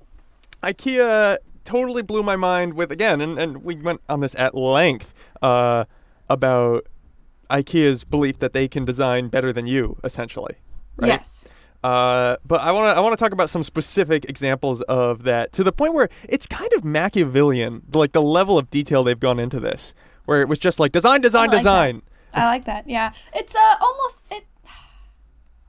IKEA. 0.63 1.39
Totally 1.65 2.03
blew 2.03 2.23
my 2.23 2.37
mind 2.37 2.75
with 2.75 2.93
again, 2.93 3.23
and, 3.23 3.39
and 3.39 3.65
we 3.65 3.77
went 3.77 4.03
on 4.11 4.21
this 4.21 4.35
at 4.35 4.55
length 4.55 5.15
uh, 5.41 5.87
about 6.29 6.87
IKEA's 7.49 8.05
belief 8.05 8.41
that 8.41 8.53
they 8.53 8.69
can 8.69 8.85
design 8.85 9.29
better 9.29 9.55
than 9.55 9.67
you, 9.67 9.99
essentially. 10.05 10.57
Right? 10.99 11.09
Yes. 11.09 11.49
Uh, 11.83 12.37
but 12.45 12.61
I 12.61 12.73
want 12.73 12.93
to 12.93 12.99
I 12.99 13.01
want 13.01 13.19
to 13.19 13.25
talk 13.25 13.33
about 13.33 13.49
some 13.49 13.63
specific 13.63 14.27
examples 14.27 14.83
of 14.83 15.23
that 15.23 15.55
to 15.55 15.65
the 15.65 15.73
point 15.73 15.95
where 15.95 16.11
it's 16.29 16.47
kind 16.47 16.75
of 16.75 16.85
Machiavellian, 16.85 17.85
like 17.95 18.13
the 18.13 18.21
level 18.21 18.59
of 18.59 18.69
detail 18.69 19.03
they've 19.03 19.19
gone 19.19 19.41
into 19.41 19.61
this, 19.61 19.95
where 20.27 20.43
it 20.43 20.49
was 20.49 20.59
just 20.59 20.79
like 20.79 20.93
design, 20.93 21.23
design, 21.23 21.49
I 21.49 21.53
like 21.53 21.59
design. 21.59 22.03
I 22.35 22.45
like 22.45 22.65
that. 22.67 22.87
Yeah. 22.87 23.15
It's 23.35 23.57
uh 23.57 23.77
almost 23.81 24.23
it 24.31 24.45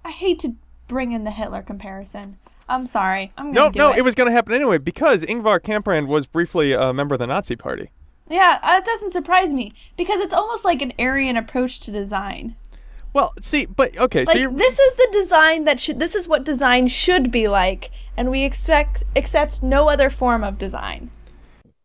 I 0.03 0.11
hate 0.11 0.39
to 0.39 0.57
bring 0.87 1.11
in 1.11 1.23
the 1.23 1.31
Hitler 1.31 1.61
comparison. 1.61 2.37
I'm 2.69 2.85
sorry. 2.85 3.31
I'm 3.37 3.51
No, 3.51 3.69
no, 3.73 3.91
it. 3.91 3.99
it 3.99 4.01
was 4.01 4.15
going 4.15 4.27
to 4.27 4.33
happen 4.33 4.53
anyway 4.53 4.77
because 4.77 5.23
Ingvar 5.23 5.59
Kamprad 5.59 6.07
was 6.07 6.25
briefly 6.25 6.73
a 6.73 6.91
member 6.93 7.15
of 7.15 7.19
the 7.19 7.27
Nazi 7.27 7.55
Party. 7.55 7.91
Yeah, 8.29 8.59
uh, 8.61 8.67
that 8.67 8.85
doesn't 8.85 9.11
surprise 9.11 9.53
me 9.53 9.73
because 9.95 10.19
it's 10.19 10.33
almost 10.33 10.65
like 10.65 10.81
an 10.81 10.91
Aryan 10.99 11.37
approach 11.37 11.79
to 11.81 11.91
design. 11.91 12.55
Well, 13.13 13.33
see, 13.41 13.65
but 13.65 13.97
okay, 13.97 14.25
so 14.25 14.33
you're 14.33 14.51
this 14.51 14.77
is 14.77 14.95
the 14.95 15.09
design 15.13 15.63
that 15.63 15.79
should 15.79 15.97
this 15.99 16.13
is 16.13 16.27
what 16.27 16.43
design 16.43 16.87
should 16.87 17.31
be 17.31 17.47
like 17.47 17.89
and 18.17 18.29
we 18.29 18.43
expect 18.43 19.05
accept 19.15 19.63
no 19.63 19.89
other 19.89 20.09
form 20.09 20.43
of 20.43 20.57
design. 20.57 21.09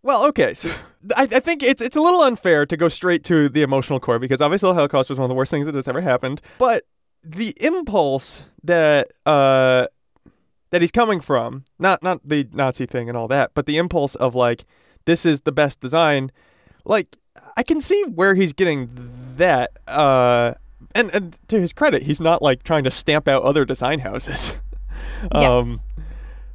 well, 0.02 0.24
okay. 0.26 0.52
So 0.52 0.70
I, 1.16 1.22
I 1.22 1.40
think 1.40 1.62
it's 1.62 1.80
it's 1.80 1.96
a 1.96 2.00
little 2.00 2.22
unfair 2.22 2.66
to 2.66 2.76
go 2.76 2.88
straight 2.88 3.22
to 3.24 3.48
the 3.48 3.62
emotional 3.62 4.00
core 4.00 4.18
because 4.18 4.40
obviously 4.40 4.70
the 4.70 4.74
Holocaust 4.74 5.10
was 5.10 5.18
one 5.18 5.24
of 5.24 5.28
the 5.28 5.34
worst 5.36 5.50
things 5.52 5.66
that 5.66 5.76
has 5.76 5.86
ever 5.86 6.00
happened. 6.00 6.42
But 6.58 6.84
the 7.24 7.54
impulse 7.60 8.42
that 8.64 9.08
uh 9.26 9.86
that 10.70 10.80
he's 10.80 10.90
coming 10.90 11.20
from, 11.20 11.64
not 11.78 12.02
not 12.02 12.20
the 12.24 12.48
Nazi 12.52 12.86
thing 12.86 13.08
and 13.08 13.16
all 13.18 13.28
that, 13.28 13.52
but 13.54 13.66
the 13.66 13.76
impulse 13.78 14.14
of 14.14 14.34
like 14.34 14.64
this 15.04 15.26
is 15.26 15.42
the 15.42 15.52
best 15.52 15.80
design, 15.80 16.30
like 16.84 17.18
I 17.56 17.62
can 17.62 17.80
see 17.80 18.02
where 18.04 18.34
he's 18.34 18.52
getting 18.52 18.88
that. 19.36 19.70
Uh, 19.86 20.54
and 20.94 21.10
and 21.14 21.38
to 21.48 21.60
his 21.60 21.72
credit, 21.72 22.04
he's 22.04 22.20
not 22.20 22.40
like 22.42 22.62
trying 22.62 22.84
to 22.84 22.90
stamp 22.90 23.28
out 23.28 23.42
other 23.42 23.64
design 23.64 24.00
houses. 24.00 24.56
Um, 25.32 25.68
Yes. 25.68 25.84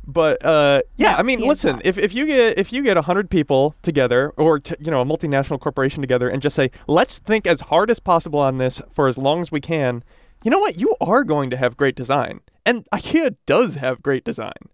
but 0.06 0.46
uh, 0.46 0.82
yeah, 0.98 1.12
No, 1.12 1.18
I 1.18 1.24
mean, 1.24 1.40
listen, 1.42 1.82
if 1.86 1.98
if 1.98 2.14
you 2.14 2.26
get 2.26 2.58
if 2.58 2.72
you 2.74 2.82
get 2.84 2.98
hundred 2.98 3.30
people 3.30 3.76
together, 3.82 4.32
or 4.38 4.60
t- 4.60 4.76
you 4.80 4.90
know, 4.92 5.02
a 5.02 5.06
multinational 5.06 5.60
corporation 5.60 6.02
together, 6.02 6.30
and 6.30 6.42
just 6.42 6.56
say, 6.56 6.72
let's 6.88 7.20
think 7.20 7.46
as 7.48 7.62
hard 7.62 7.90
as 7.92 8.00
possible 8.00 8.40
on 8.40 8.58
this 8.58 8.82
for 8.94 9.08
as 9.08 9.18
long 9.18 9.42
as 9.42 9.52
we 9.52 9.60
can, 9.62 10.04
you 10.44 10.52
know 10.52 10.60
what? 10.60 10.78
You 10.78 10.96
are 11.02 11.24
going 11.24 11.50
to 11.50 11.58
have 11.58 11.78
great 11.78 11.96
design, 11.96 12.42
and 12.66 12.88
IKEA 12.92 13.36
does 13.46 13.76
have 13.76 14.04
great 14.04 14.24
design. 14.24 14.70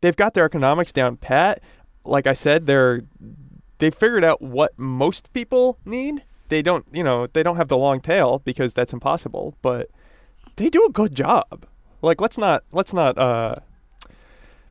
They've 0.00 0.16
got 0.16 0.34
their 0.34 0.44
economics 0.44 0.92
down 0.92 1.16
pat. 1.16 1.60
Like 2.04 2.26
I 2.26 2.32
said, 2.32 2.66
they're 2.66 3.02
they 3.78 3.90
figured 3.90 4.24
out 4.24 4.40
what 4.40 4.78
most 4.78 5.32
people 5.32 5.78
need. 5.84 6.24
They 6.48 6.62
don't, 6.62 6.86
you 6.92 7.02
know, 7.02 7.26
they 7.26 7.42
don't 7.42 7.56
have 7.56 7.68
the 7.68 7.76
long 7.76 8.00
tail 8.00 8.40
because 8.44 8.74
that's 8.74 8.92
impossible, 8.92 9.56
but 9.62 9.88
they 10.56 10.68
do 10.68 10.84
a 10.86 10.92
good 10.92 11.14
job. 11.14 11.66
Like 12.00 12.20
let's 12.20 12.38
not 12.38 12.64
let's 12.72 12.92
not 12.92 13.16
uh 13.18 13.56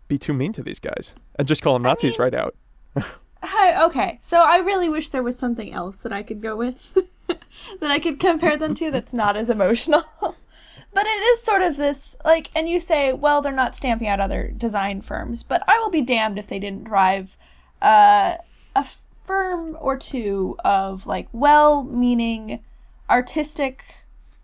be 0.07 0.17
too 0.17 0.33
mean 0.33 0.53
to 0.53 0.63
these 0.63 0.79
guys 0.79 1.13
and 1.37 1.47
just 1.47 1.61
call 1.61 1.73
them 1.73 1.83
Nazis 1.83 2.17
mean- 2.17 2.21
right 2.21 2.33
out. 2.33 2.55
Hi, 3.43 3.85
okay. 3.85 4.17
So 4.21 4.43
I 4.43 4.57
really 4.57 4.87
wish 4.87 5.09
there 5.09 5.23
was 5.23 5.37
something 5.37 5.73
else 5.73 5.97
that 5.97 6.13
I 6.13 6.21
could 6.21 6.41
go 6.41 6.55
with 6.55 6.95
that 7.79 7.91
I 7.91 7.99
could 7.99 8.19
compare 8.19 8.57
them 8.57 8.75
to 8.75 8.91
that's 8.91 9.13
not 9.13 9.37
as 9.37 9.49
emotional. 9.49 10.03
but 10.21 11.05
it 11.05 11.09
is 11.09 11.43
sort 11.43 11.61
of 11.61 11.77
this 11.77 12.15
like 12.25 12.49
and 12.55 12.69
you 12.69 12.79
say, 12.79 13.13
well, 13.13 13.41
they're 13.41 13.51
not 13.51 13.75
stamping 13.75 14.07
out 14.07 14.19
other 14.19 14.49
design 14.49 15.01
firms, 15.01 15.43
but 15.43 15.63
I 15.67 15.79
will 15.79 15.89
be 15.89 16.01
damned 16.01 16.37
if 16.37 16.47
they 16.47 16.59
didn't 16.59 16.85
drive 16.85 17.37
uh, 17.81 18.35
a 18.75 18.85
firm 19.25 19.77
or 19.79 19.97
two 19.97 20.57
of 20.65 21.07
like 21.07 21.27
well-meaning 21.31 22.63
artistic 23.09 23.83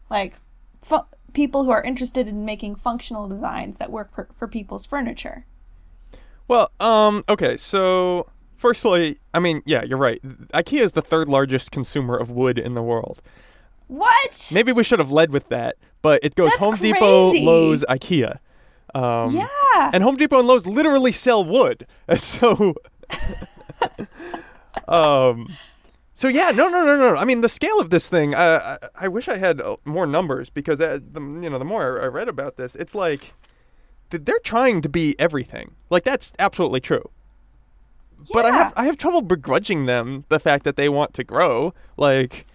like 0.09 0.35
fu- 0.81 1.05
people 1.33 1.65
who 1.65 1.71
are 1.71 1.83
interested 1.83 2.27
in 2.27 2.45
making 2.45 2.75
functional 2.75 3.27
designs 3.27 3.77
that 3.77 3.91
work 3.91 4.13
for, 4.13 4.27
for 4.37 4.47
people's 4.47 4.85
furniture. 4.85 5.45
Well, 6.47 6.71
um, 6.79 7.25
okay, 7.27 7.57
so 7.57 8.27
firstly, 8.57 9.17
I 9.33 9.39
mean, 9.39 9.61
yeah, 9.65 9.83
you're 9.83 9.97
right. 9.97 10.21
IKEA 10.53 10.81
is 10.81 10.91
the 10.93 11.01
third 11.01 11.29
largest 11.29 11.71
consumer 11.71 12.15
of 12.15 12.29
wood 12.29 12.57
in 12.57 12.73
the 12.73 12.83
world. 12.83 13.21
What? 13.87 14.51
Maybe 14.53 14.71
we 14.71 14.83
should 14.83 14.99
have 14.99 15.11
led 15.11 15.31
with 15.31 15.47
that, 15.49 15.77
but 16.01 16.23
it 16.23 16.35
goes 16.35 16.49
That's 16.49 16.63
Home 16.63 16.75
Depot. 16.75 17.31
Lowe's, 17.31 17.85
IKEA. 17.89 18.39
Um, 18.93 19.35
yeah. 19.35 19.91
And 19.93 20.03
Home 20.03 20.17
Depot 20.17 20.39
and 20.39 20.47
Lowe's 20.47 20.65
literally 20.65 21.11
sell 21.11 21.43
wood. 21.43 21.87
So, 22.17 22.75
um, 24.87 25.55
so 26.13 26.27
yeah, 26.27 26.51
no, 26.51 26.67
no, 26.67 26.83
no, 26.83 26.97
no. 26.97 27.15
I 27.15 27.25
mean, 27.25 27.41
the 27.41 27.49
scale 27.49 27.79
of 27.79 27.89
this 27.89 28.09
thing. 28.09 28.33
Uh, 28.33 28.77
I, 28.95 29.05
I 29.05 29.07
wish 29.07 29.27
I 29.27 29.37
had 29.37 29.61
uh, 29.61 29.77
more 29.85 30.07
numbers 30.07 30.49
because 30.49 30.81
uh, 30.81 30.99
the 30.99 31.21
you 31.21 31.49
know 31.49 31.59
the 31.59 31.65
more 31.65 32.01
I 32.01 32.05
I 32.05 32.07
read 32.07 32.27
about 32.27 32.57
this, 32.57 32.75
it's 32.75 32.95
like 32.95 33.33
they're 34.09 34.39
trying 34.39 34.81
to 34.81 34.89
be 34.89 35.15
everything. 35.19 35.75
Like 35.89 36.03
that's 36.03 36.33
absolutely 36.39 36.79
true. 36.79 37.09
But 38.33 38.45
I 38.45 38.51
have 38.51 38.73
I 38.75 38.85
have 38.85 38.97
trouble 38.97 39.21
begrudging 39.21 39.85
them 39.85 40.25
the 40.29 40.39
fact 40.39 40.63
that 40.63 40.75
they 40.75 40.89
want 40.89 41.13
to 41.15 41.23
grow. 41.23 41.73
Like, 41.95 42.45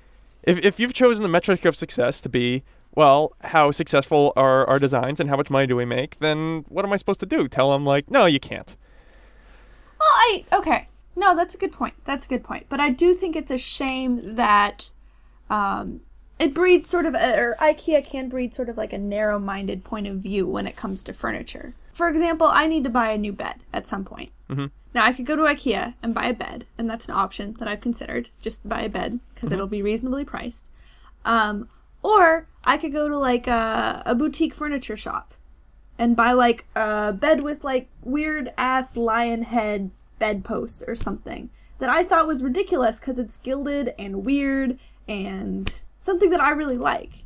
if 0.43 0.59
if 0.65 0.79
you've 0.79 0.95
chosen 0.95 1.23
the 1.23 1.29
metric 1.29 1.65
of 1.65 1.77
success 1.77 2.21
to 2.23 2.29
be 2.29 2.63
well, 2.95 3.33
how 3.41 3.71
successful 3.71 4.33
are 4.37 4.69
our 4.69 4.79
designs 4.79 5.19
and 5.19 5.31
how 5.31 5.37
much 5.37 5.49
money 5.49 5.67
do 5.67 5.77
we 5.77 5.85
make? 5.85 6.19
Then 6.19 6.65
what 6.69 6.85
am 6.85 6.93
I 6.93 6.97
supposed 6.97 7.21
to 7.21 7.27
do? 7.27 7.49
Tell 7.49 7.73
them 7.73 7.87
like, 7.87 8.11
no, 8.11 8.27
you 8.27 8.39
can't. 8.39 8.77
Well, 9.99 10.11
I 10.11 10.45
okay. 10.53 10.89
No, 11.15 11.35
that's 11.37 11.55
a 11.55 11.59
good 11.59 11.73
point. 11.73 11.95
That's 12.05 12.27
a 12.27 12.29
good 12.29 12.43
point. 12.43 12.67
But 12.69 12.81
I 12.81 12.91
do 12.91 13.15
think 13.15 13.37
it's 13.37 13.51
a 13.51 13.59
shame 13.59 14.35
that 14.37 14.93
um, 15.51 16.01
it 16.39 16.55
breeds 16.55 16.89
sort 16.89 17.07
of, 17.07 17.15
a, 17.15 17.39
or 17.39 17.57
IKEA 17.61 18.05
can 18.05 18.29
breed 18.29 18.55
sort 18.55 18.69
of 18.69 18.77
like 18.77 18.93
a 18.93 18.99
narrow-minded 18.99 19.85
point 19.85 20.07
of 20.07 20.17
view 20.17 20.47
when 20.47 20.67
it 20.67 20.75
comes 20.75 21.03
to 21.05 21.13
furniture. 21.13 21.75
For 21.93 22.09
example, 22.09 22.49
I 22.51 22.67
need 22.67 22.85
to 22.85 22.91
buy 22.91 23.11
a 23.11 23.19
new 23.19 23.33
bed 23.33 23.57
at 23.73 23.87
some 23.87 24.05
point. 24.05 24.31
Mm-hmm. 24.49 24.67
Now 24.95 25.05
I 25.05 25.13
could 25.13 25.27
go 25.27 25.37
to 25.37 25.43
IKEA 25.43 25.95
and 26.03 26.15
buy 26.15 26.27
a 26.27 26.35
bed, 26.35 26.67
and 26.77 26.89
that's 26.89 27.09
an 27.09 27.15
option 27.15 27.55
that 27.59 27.69
I've 27.69 27.81
considered. 27.81 28.31
Just 28.41 28.69
buy 28.69 28.83
a 28.83 28.89
bed 28.89 29.21
because 29.35 29.53
it'll 29.53 29.67
be 29.67 29.83
reasonably 29.83 30.25
priced. 30.25 30.71
Um, 31.25 31.69
or 32.03 32.49
I 32.65 32.77
could 32.77 32.93
go 32.93 33.09
to 33.09 33.17
like 33.17 33.47
a, 33.47 34.03
a 34.05 34.15
boutique 34.15 34.55
furniture 34.55 34.97
shop 34.97 35.35
and 35.99 36.17
buy 36.17 36.33
like 36.33 36.67
a 36.75 37.13
bed 37.13 37.43
with 37.43 37.65
like 37.65 37.89
weird 38.03 38.53
ass 38.57 38.97
lion 38.97 39.43
head 39.43 39.91
bedposts 40.19 40.83
or 40.87 40.95
something 40.95 41.51
that 41.79 41.91
I 41.91 42.05
thought 42.05 42.27
was 42.27 42.43
ridiculous 42.43 42.99
because 43.01 43.19
it's 43.19 43.39
gilded 43.39 43.95
and 43.99 44.25
weird 44.25 44.79
and 45.09 45.83
something 45.99 46.31
that 46.31 46.41
I 46.41 46.51
really 46.51 46.79
like. 46.79 47.25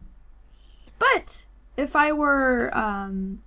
But 0.98 1.46
if 1.76 1.94
I 1.94 2.12
were 2.12 2.70
um, 2.76 3.42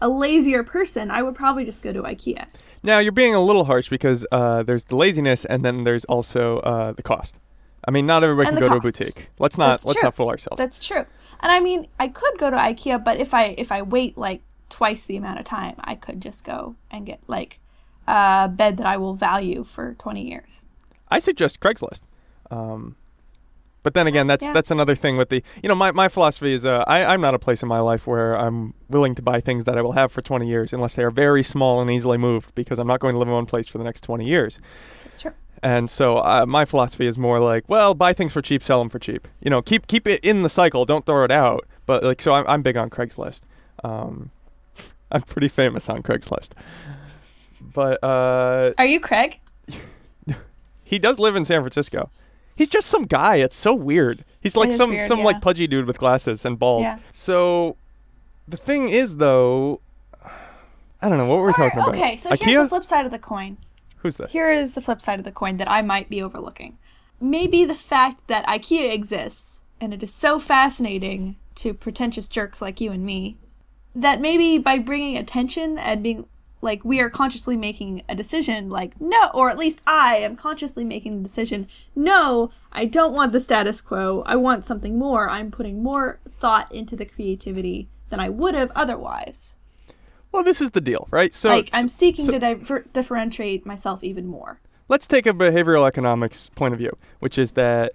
a 0.00 0.08
lazier 0.08 0.62
person, 0.62 1.10
I 1.10 1.22
would 1.22 1.34
probably 1.34 1.64
just 1.64 1.82
go 1.82 1.92
to 1.92 2.02
IKEA. 2.02 2.46
Now 2.82 2.98
you're 2.98 3.12
being 3.12 3.34
a 3.34 3.40
little 3.40 3.64
harsh 3.64 3.88
because 3.88 4.26
uh, 4.32 4.62
there's 4.62 4.84
the 4.84 4.96
laziness 4.96 5.44
and 5.44 5.64
then 5.64 5.84
there's 5.84 6.04
also 6.06 6.58
uh, 6.60 6.92
the 6.92 7.02
cost. 7.02 7.36
I 7.86 7.90
mean, 7.90 8.06
not 8.06 8.22
everybody 8.22 8.48
And 8.48 8.58
can 8.58 8.66
go 8.68 8.74
to 8.74 8.78
a 8.78 8.80
boutique. 8.80 9.28
Let's 9.38 9.56
not 9.56 9.68
That's 9.68 9.86
let's 9.86 10.00
true. 10.00 10.06
not 10.06 10.14
fool 10.14 10.28
ourselves. 10.28 10.58
That's 10.58 10.84
true. 10.84 11.06
And 11.40 11.50
I 11.50 11.60
mean, 11.60 11.86
I 11.98 12.08
could 12.08 12.38
go 12.38 12.50
to 12.50 12.56
IKEA, 12.56 13.02
but 13.02 13.18
if 13.18 13.32
I 13.32 13.54
if 13.58 13.72
I 13.72 13.82
wait 13.82 14.18
like 14.18 14.42
twice 14.68 15.04
the 15.04 15.16
amount 15.16 15.38
of 15.38 15.44
time, 15.44 15.76
I 15.80 15.94
could 15.94 16.20
just 16.20 16.44
go 16.44 16.76
and 16.90 17.06
get 17.06 17.20
like 17.26 17.58
a 18.06 18.48
bed 18.48 18.76
that 18.76 18.86
I 18.86 18.96
will 18.96 19.14
value 19.14 19.64
for 19.64 19.94
20 19.98 20.28
years. 20.28 20.66
I 21.08 21.18
suggest 21.18 21.60
Craigslist. 21.60 22.02
Um, 22.50 22.96
but 23.82 23.94
then 23.94 24.06
again, 24.06 24.26
that's 24.26 24.44
Yeah. 24.44 24.52
that's 24.52 24.70
another 24.70 24.94
thing 24.94 25.16
with 25.16 25.28
the 25.28 25.42
you 25.62 25.68
know 25.68 25.74
my, 25.74 25.92
my 25.92 26.08
philosophy 26.08 26.52
is 26.52 26.64
uh, 26.64 26.84
I 26.86 27.04
I'm 27.04 27.20
not 27.20 27.34
a 27.34 27.38
place 27.38 27.62
in 27.62 27.68
my 27.68 27.80
life 27.80 28.06
where 28.06 28.34
I'm 28.34 28.74
willing 28.88 29.14
to 29.16 29.22
buy 29.22 29.40
things 29.40 29.64
that 29.64 29.78
I 29.78 29.82
will 29.82 29.92
have 29.92 30.10
for 30.12 30.22
20 30.22 30.46
years 30.48 30.72
unless 30.72 30.94
they 30.94 31.02
are 31.02 31.10
very 31.10 31.42
small 31.42 31.80
and 31.80 31.90
easily 31.90 32.18
moved 32.18 32.54
because 32.54 32.78
I'm 32.78 32.86
not 32.86 33.00
going 33.00 33.14
to 33.14 33.18
live 33.18 33.28
in 33.28 33.34
one 33.34 33.46
place 33.46 33.68
for 33.68 33.78
the 33.78 33.84
next 33.84 34.02
20 34.02 34.24
years. 34.26 34.58
That's 35.04 35.22
true. 35.22 35.32
And 35.62 35.90
so 35.90 36.18
uh, 36.18 36.46
my 36.46 36.64
philosophy 36.64 37.06
is 37.06 37.18
more 37.18 37.38
like, 37.38 37.64
well, 37.68 37.92
buy 37.92 38.14
things 38.14 38.32
for 38.32 38.40
cheap, 38.40 38.62
sell 38.64 38.78
them 38.78 38.88
for 38.88 38.98
cheap. 38.98 39.28
You 39.42 39.50
know, 39.50 39.60
keep 39.60 39.86
keep 39.86 40.06
it 40.06 40.24
in 40.24 40.42
the 40.42 40.48
cycle. 40.48 40.84
Don't 40.86 41.04
throw 41.04 41.24
it 41.24 41.30
out. 41.30 41.66
But 41.86 42.02
like, 42.02 42.22
so 42.22 42.32
I'm 42.34 42.46
I'm 42.46 42.62
big 42.62 42.76
on 42.76 42.88
Craigslist. 42.90 43.42
Um, 43.84 44.30
I'm 45.12 45.22
pretty 45.22 45.48
famous 45.48 45.88
on 45.88 46.02
Craigslist. 46.02 46.50
But 47.60 48.02
uh, 48.02 48.72
Are 48.78 48.86
you 48.86 49.00
Craig? 49.00 49.38
he 50.84 50.98
does 50.98 51.18
live 51.18 51.36
in 51.36 51.44
San 51.44 51.60
Francisco. 51.60 52.10
He's 52.60 52.68
just 52.68 52.88
some 52.88 53.06
guy. 53.06 53.36
It's 53.36 53.56
so 53.56 53.72
weird. 53.72 54.22
He's 54.38 54.54
like 54.54 54.70
some 54.70 54.90
weird, 54.90 55.08
some 55.08 55.20
yeah. 55.20 55.24
like 55.24 55.40
pudgy 55.40 55.66
dude 55.66 55.86
with 55.86 55.98
glasses 55.98 56.44
and 56.44 56.58
bald. 56.58 56.82
Yeah. 56.82 56.98
So 57.10 57.78
the 58.46 58.58
thing 58.58 58.90
is 58.90 59.16
though, 59.16 59.80
I 61.00 61.08
don't 61.08 61.16
know 61.16 61.24
what 61.24 61.38
were 61.38 61.46
we 61.46 61.52
talking 61.54 61.80
about. 61.80 61.94
Okay, 61.94 62.18
so 62.18 62.28
IKEA. 62.28 62.44
here's 62.44 62.64
the 62.64 62.68
flip 62.68 62.84
side 62.84 63.06
of 63.06 63.12
the 63.12 63.18
coin. 63.18 63.56
Who's 64.00 64.16
this? 64.16 64.30
Here 64.32 64.52
is 64.52 64.74
the 64.74 64.82
flip 64.82 65.00
side 65.00 65.18
of 65.18 65.24
the 65.24 65.32
coin 65.32 65.56
that 65.56 65.70
I 65.70 65.80
might 65.80 66.10
be 66.10 66.20
overlooking. 66.22 66.76
Maybe 67.18 67.64
the 67.64 67.74
fact 67.74 68.28
that 68.28 68.46
IKEA 68.46 68.92
exists 68.92 69.62
and 69.80 69.94
it 69.94 70.02
is 70.02 70.12
so 70.12 70.38
fascinating 70.38 71.36
to 71.54 71.72
pretentious 71.72 72.28
jerks 72.28 72.60
like 72.60 72.78
you 72.78 72.92
and 72.92 73.06
me 73.06 73.38
that 73.94 74.20
maybe 74.20 74.58
by 74.58 74.78
bringing 74.78 75.16
attention 75.16 75.78
and 75.78 76.02
being 76.02 76.26
like 76.62 76.84
we 76.84 77.00
are 77.00 77.10
consciously 77.10 77.56
making 77.56 78.02
a 78.08 78.14
decision 78.14 78.68
like 78.68 79.00
no 79.00 79.30
or 79.34 79.50
at 79.50 79.58
least 79.58 79.80
i 79.86 80.16
am 80.16 80.36
consciously 80.36 80.84
making 80.84 81.16
the 81.16 81.22
decision 81.22 81.66
no 81.94 82.50
i 82.72 82.84
don't 82.84 83.12
want 83.14 83.32
the 83.32 83.40
status 83.40 83.80
quo. 83.80 84.22
I 84.26 84.36
want 84.36 84.64
something 84.64 84.98
more. 84.98 85.28
I'm 85.28 85.50
putting 85.50 85.82
more 85.82 86.20
thought 86.38 86.70
into 86.72 86.96
the 86.96 87.04
creativity 87.04 87.88
than 88.10 88.20
i 88.20 88.28
would 88.28 88.54
have 88.54 88.70
otherwise. 88.74 89.56
Well, 90.32 90.44
this 90.44 90.60
is 90.60 90.70
the 90.70 90.80
deal, 90.80 91.08
right? 91.10 91.34
So 91.34 91.48
like 91.48 91.70
i'm 91.72 91.88
seeking 91.88 92.26
so- 92.26 92.32
to 92.32 92.38
diver- 92.38 92.86
differentiate 92.92 93.66
myself 93.66 94.04
even 94.04 94.26
more. 94.26 94.60
Let's 94.88 95.06
take 95.06 95.26
a 95.26 95.32
behavioral 95.32 95.86
economics 95.86 96.50
point 96.56 96.74
of 96.74 96.78
view, 96.78 96.96
which 97.20 97.38
is 97.38 97.52
that 97.52 97.92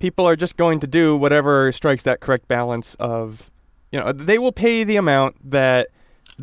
people 0.00 0.26
are 0.26 0.36
just 0.36 0.56
going 0.56 0.78
to 0.80 0.86
do 0.86 1.16
whatever 1.16 1.72
strikes 1.72 2.02
that 2.02 2.20
correct 2.20 2.46
balance 2.46 2.94
of, 3.00 3.50
you 3.90 3.98
know, 3.98 4.12
they 4.12 4.38
will 4.38 4.52
pay 4.52 4.84
the 4.84 4.96
amount 4.96 5.36
that 5.50 5.88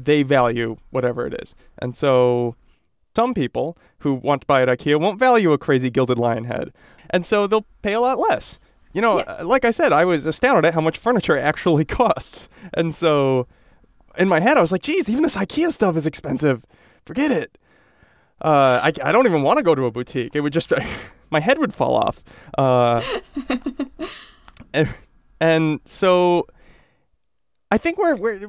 they 0.06 0.24
value 0.24 0.78
whatever 0.92 1.26
it 1.26 1.34
is. 1.42 1.56
And 1.80 1.96
so 1.96 2.56
some 3.16 3.34
people 3.34 3.78
who 4.00 4.14
want 4.14 4.42
to 4.42 4.48
buy 4.48 4.62
at 4.62 4.68
IKEA 4.68 5.00
won't 5.00 5.20
value 5.20 5.52
a 5.52 5.58
crazy 5.58 5.90
gilded 5.90 6.20
lion 6.20 6.46
head. 6.46 6.72
And 7.10 7.26
so 7.26 7.48
they'll 7.48 7.66
pay 7.82 7.94
a 7.94 8.00
lot 8.00 8.20
less. 8.20 8.60
You 8.94 9.02
know, 9.02 9.18
Yes. 9.20 9.44
like 9.44 9.66
I 9.66 9.72
said, 9.72 9.92
I 9.94 10.06
was 10.06 10.26
astounded 10.26 10.66
at 10.66 10.74
how 10.74 10.82
much 10.82 10.98
furniture 10.98 11.38
actually 11.52 11.86
costs. 11.86 12.48
And 12.74 12.94
so 12.94 13.48
in 14.18 14.28
my 14.28 14.40
head, 14.40 14.58
I 14.58 14.62
was 14.62 14.72
like, 14.72 14.82
geez, 14.82 15.10
even 15.10 15.24
this 15.24 15.36
IKEA 15.36 15.72
stuff 15.72 15.96
is 15.96 16.06
expensive. 16.08 16.64
Forget 17.06 17.32
it. 17.32 17.58
Uh, 18.44 18.80
I, 18.84 18.94
I 19.04 19.12
don't 19.12 19.26
even 19.26 19.42
want 19.42 19.58
to 19.58 19.64
go 19.64 19.74
to 19.74 19.86
a 19.86 19.92
boutique. 19.92 20.36
It 20.36 20.42
would 20.42 20.54
just, 20.54 20.72
my 21.32 21.40
head 21.40 21.58
would 21.58 21.74
fall 21.74 21.96
off. 21.96 22.24
Uh, 22.58 23.02
and, 24.74 24.94
and 25.40 25.80
so 25.86 26.48
I 27.72 27.78
think 27.78 27.98
we're, 27.98 28.16
we're, 28.16 28.48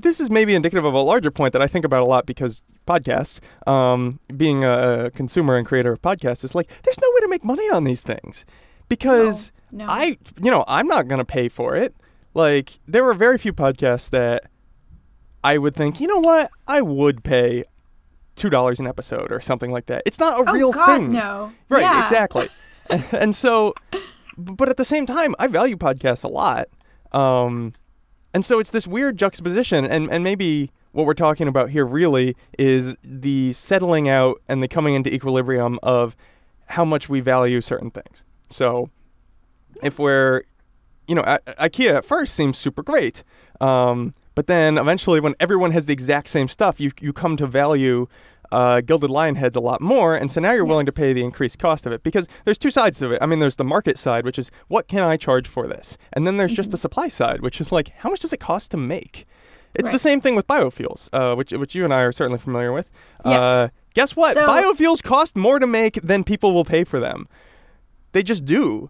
this 0.00 0.20
is 0.20 0.30
maybe 0.30 0.54
indicative 0.54 0.84
of 0.84 0.94
a 0.94 1.00
larger 1.00 1.30
point 1.30 1.52
that 1.52 1.62
I 1.62 1.66
think 1.66 1.84
about 1.84 2.02
a 2.02 2.06
lot 2.06 2.26
because 2.26 2.62
podcasts, 2.86 3.40
um, 3.70 4.20
being 4.36 4.64
a 4.64 5.10
consumer 5.14 5.56
and 5.56 5.66
creator 5.66 5.92
of 5.92 6.02
podcasts, 6.02 6.44
is 6.44 6.54
like, 6.54 6.68
there's 6.84 7.00
no 7.00 7.08
way 7.14 7.20
to 7.20 7.28
make 7.28 7.44
money 7.44 7.68
on 7.70 7.84
these 7.84 8.00
things 8.02 8.44
because 8.88 9.52
No, 9.70 9.86
no. 9.86 9.92
I, 9.92 10.18
you 10.40 10.50
know, 10.50 10.64
I'm 10.68 10.86
not 10.86 11.08
going 11.08 11.18
to 11.18 11.24
pay 11.24 11.48
for 11.48 11.76
it. 11.76 11.94
Like, 12.34 12.78
there 12.86 13.08
are 13.08 13.14
very 13.14 13.38
few 13.38 13.52
podcasts 13.52 14.10
that 14.10 14.44
I 15.42 15.58
would 15.58 15.74
think, 15.74 16.00
you 16.00 16.06
know 16.06 16.20
what, 16.20 16.50
I 16.66 16.82
would 16.82 17.24
pay 17.24 17.64
two 18.34 18.50
dollars 18.50 18.78
an 18.78 18.86
episode 18.86 19.32
or 19.32 19.40
something 19.40 19.70
like 19.70 19.86
that. 19.86 20.02
It's 20.04 20.18
not 20.18 20.38
a 20.46 20.50
oh 20.50 20.52
real 20.52 20.70
god 20.70 20.86
thing, 20.98 21.12
no 21.12 21.52
right? 21.70 21.80
Yeah. 21.80 22.02
Exactly. 22.04 22.50
and, 22.90 23.04
and 23.12 23.34
so, 23.34 23.72
but 24.36 24.68
at 24.68 24.76
the 24.76 24.84
same 24.84 25.06
time, 25.06 25.34
I 25.38 25.46
value 25.46 25.76
podcasts 25.76 26.22
a 26.24 26.28
lot. 26.28 26.68
Um, 27.12 27.72
and 28.36 28.44
so 28.44 28.58
it's 28.58 28.68
this 28.68 28.86
weird 28.86 29.16
juxtaposition, 29.16 29.86
and 29.86 30.10
and 30.12 30.22
maybe 30.22 30.70
what 30.92 31.06
we're 31.06 31.14
talking 31.14 31.48
about 31.48 31.70
here 31.70 31.86
really 31.86 32.36
is 32.58 32.94
the 33.02 33.54
settling 33.54 34.10
out 34.10 34.42
and 34.46 34.62
the 34.62 34.68
coming 34.68 34.94
into 34.94 35.10
equilibrium 35.10 35.78
of 35.82 36.14
how 36.66 36.84
much 36.84 37.08
we 37.08 37.20
value 37.20 37.62
certain 37.62 37.90
things. 37.90 38.24
So, 38.50 38.90
if 39.82 39.98
we're 39.98 40.42
you 41.08 41.14
know, 41.14 41.22
I- 41.26 41.38
IKEA 41.66 41.94
at 41.94 42.04
first 42.04 42.34
seems 42.34 42.58
super 42.58 42.82
great, 42.82 43.24
um, 43.58 44.12
but 44.34 44.48
then 44.48 44.76
eventually, 44.76 45.18
when 45.18 45.34
everyone 45.40 45.70
has 45.70 45.86
the 45.86 45.94
exact 45.94 46.28
same 46.28 46.48
stuff, 46.48 46.78
you 46.78 46.92
you 47.00 47.14
come 47.14 47.38
to 47.38 47.46
value 47.46 48.06
uh, 48.52 48.80
gilded 48.80 49.10
lion 49.10 49.36
heads 49.36 49.56
a 49.56 49.60
lot 49.60 49.80
more, 49.80 50.14
and 50.14 50.30
so 50.30 50.40
now 50.40 50.52
you're 50.52 50.64
willing 50.64 50.86
to 50.86 50.92
pay 50.92 51.12
the 51.12 51.22
increased 51.24 51.58
cost 51.58 51.86
of 51.86 51.92
it 51.92 52.02
because 52.02 52.26
there's 52.44 52.58
two 52.58 52.70
sides 52.70 52.98
to 53.00 53.10
it. 53.12 53.18
I 53.22 53.26
mean, 53.26 53.38
there's 53.40 53.56
the 53.56 53.64
market 53.64 53.98
side, 53.98 54.24
which 54.24 54.38
is 54.38 54.50
what 54.68 54.88
can 54.88 55.02
I 55.02 55.16
charge 55.16 55.46
for 55.48 55.66
this, 55.66 55.96
and 56.12 56.26
then 56.26 56.36
there's 56.36 56.52
just 56.52 56.70
the 56.70 56.76
supply 56.76 57.08
side, 57.08 57.40
which 57.42 57.60
is 57.60 57.72
like 57.72 57.88
how 57.98 58.10
much 58.10 58.20
does 58.20 58.32
it 58.32 58.40
cost 58.40 58.70
to 58.72 58.76
make. 58.76 59.26
It's 59.74 59.90
the 59.90 59.98
same 59.98 60.22
thing 60.22 60.34
with 60.36 60.46
biofuels, 60.46 61.10
uh, 61.12 61.34
which 61.34 61.52
which 61.52 61.74
you 61.74 61.84
and 61.84 61.92
I 61.92 62.00
are 62.00 62.12
certainly 62.12 62.38
familiar 62.38 62.72
with. 62.72 62.90
Uh, 63.24 63.30
Yes. 63.30 63.70
guess 63.94 64.16
what? 64.16 64.34
So- 64.34 64.46
biofuels 64.46 65.02
cost 65.02 65.36
more 65.36 65.58
to 65.58 65.66
make 65.66 66.00
than 66.02 66.24
people 66.24 66.54
will 66.54 66.64
pay 66.64 66.82
for 66.84 66.98
them. 66.98 67.28
They 68.12 68.22
just 68.22 68.44
do. 68.46 68.88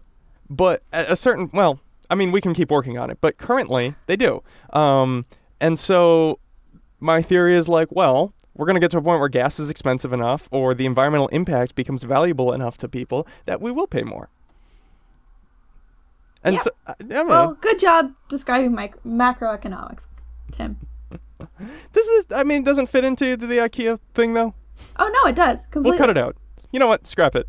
But 0.49 0.81
a 0.93 1.17
certain, 1.17 1.49
well, 1.51 1.81
I 2.09 2.15
mean, 2.15 2.31
we 2.31 2.39
can 2.39 2.53
keep 2.53 2.71
working 2.71 2.97
on 2.97 3.09
it, 3.09 3.17
but 3.19 3.37
currently 3.37 3.95
they 4.05 4.15
do. 4.15 4.41
Um, 4.71 5.25
and 5.59 5.77
so 5.77 6.39
my 7.01 7.21
theory 7.21 7.53
is 7.53 7.67
like, 7.67 7.89
well, 7.91 8.33
we're 8.57 8.65
going 8.65 8.75
to 8.75 8.79
get 8.79 8.91
to 8.91 8.97
a 8.97 9.01
point 9.01 9.19
where 9.19 9.29
gas 9.29 9.59
is 9.59 9.69
expensive 9.69 10.11
enough 10.11 10.47
or 10.51 10.73
the 10.73 10.85
environmental 10.85 11.27
impact 11.29 11.75
becomes 11.75 12.03
valuable 12.03 12.51
enough 12.51 12.77
to 12.79 12.89
people 12.89 13.25
that 13.45 13.61
we 13.61 13.71
will 13.71 13.87
pay 13.87 14.03
more. 14.03 14.29
And 16.43 16.55
Yeah. 16.55 16.61
so, 16.61 16.71
I, 16.85 16.93
I 17.15 17.23
well 17.23 17.53
good 17.61 17.79
job 17.79 18.11
describing 18.29 18.73
mic- 18.73 19.01
macroeconomics 19.03 20.07
tim 20.51 20.77
Does 21.39 21.47
this, 21.93 22.25
I 22.33 22.43
mean, 22.43 22.63
doesn't 22.63 22.87
fit 22.87 23.03
into 23.03 23.35
the, 23.35 23.47
the 23.47 23.57
IKEA 23.57 23.99
thing 24.13 24.33
though? 24.33 24.53
oh 24.97 25.09
no 25.23 25.29
it 25.29 25.35
does 25.35 25.65
completely 25.67 25.91
We'll 25.91 25.97
cut 25.97 26.09
it 26.09 26.17
out. 26.17 26.35
You 26.71 26.79
know 26.79 26.87
what? 26.87 27.07
Scrap 27.07 27.35
it. 27.35 27.47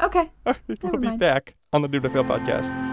okay 0.00 0.30
we'll 0.46 0.56
Never 0.82 0.98
be 0.98 1.10
back 1.16 1.56
on 1.72 1.82
the 1.82 1.88
Doom 1.88 2.02
to 2.04 2.10
Fail 2.10 2.24
podcast. 2.24 2.85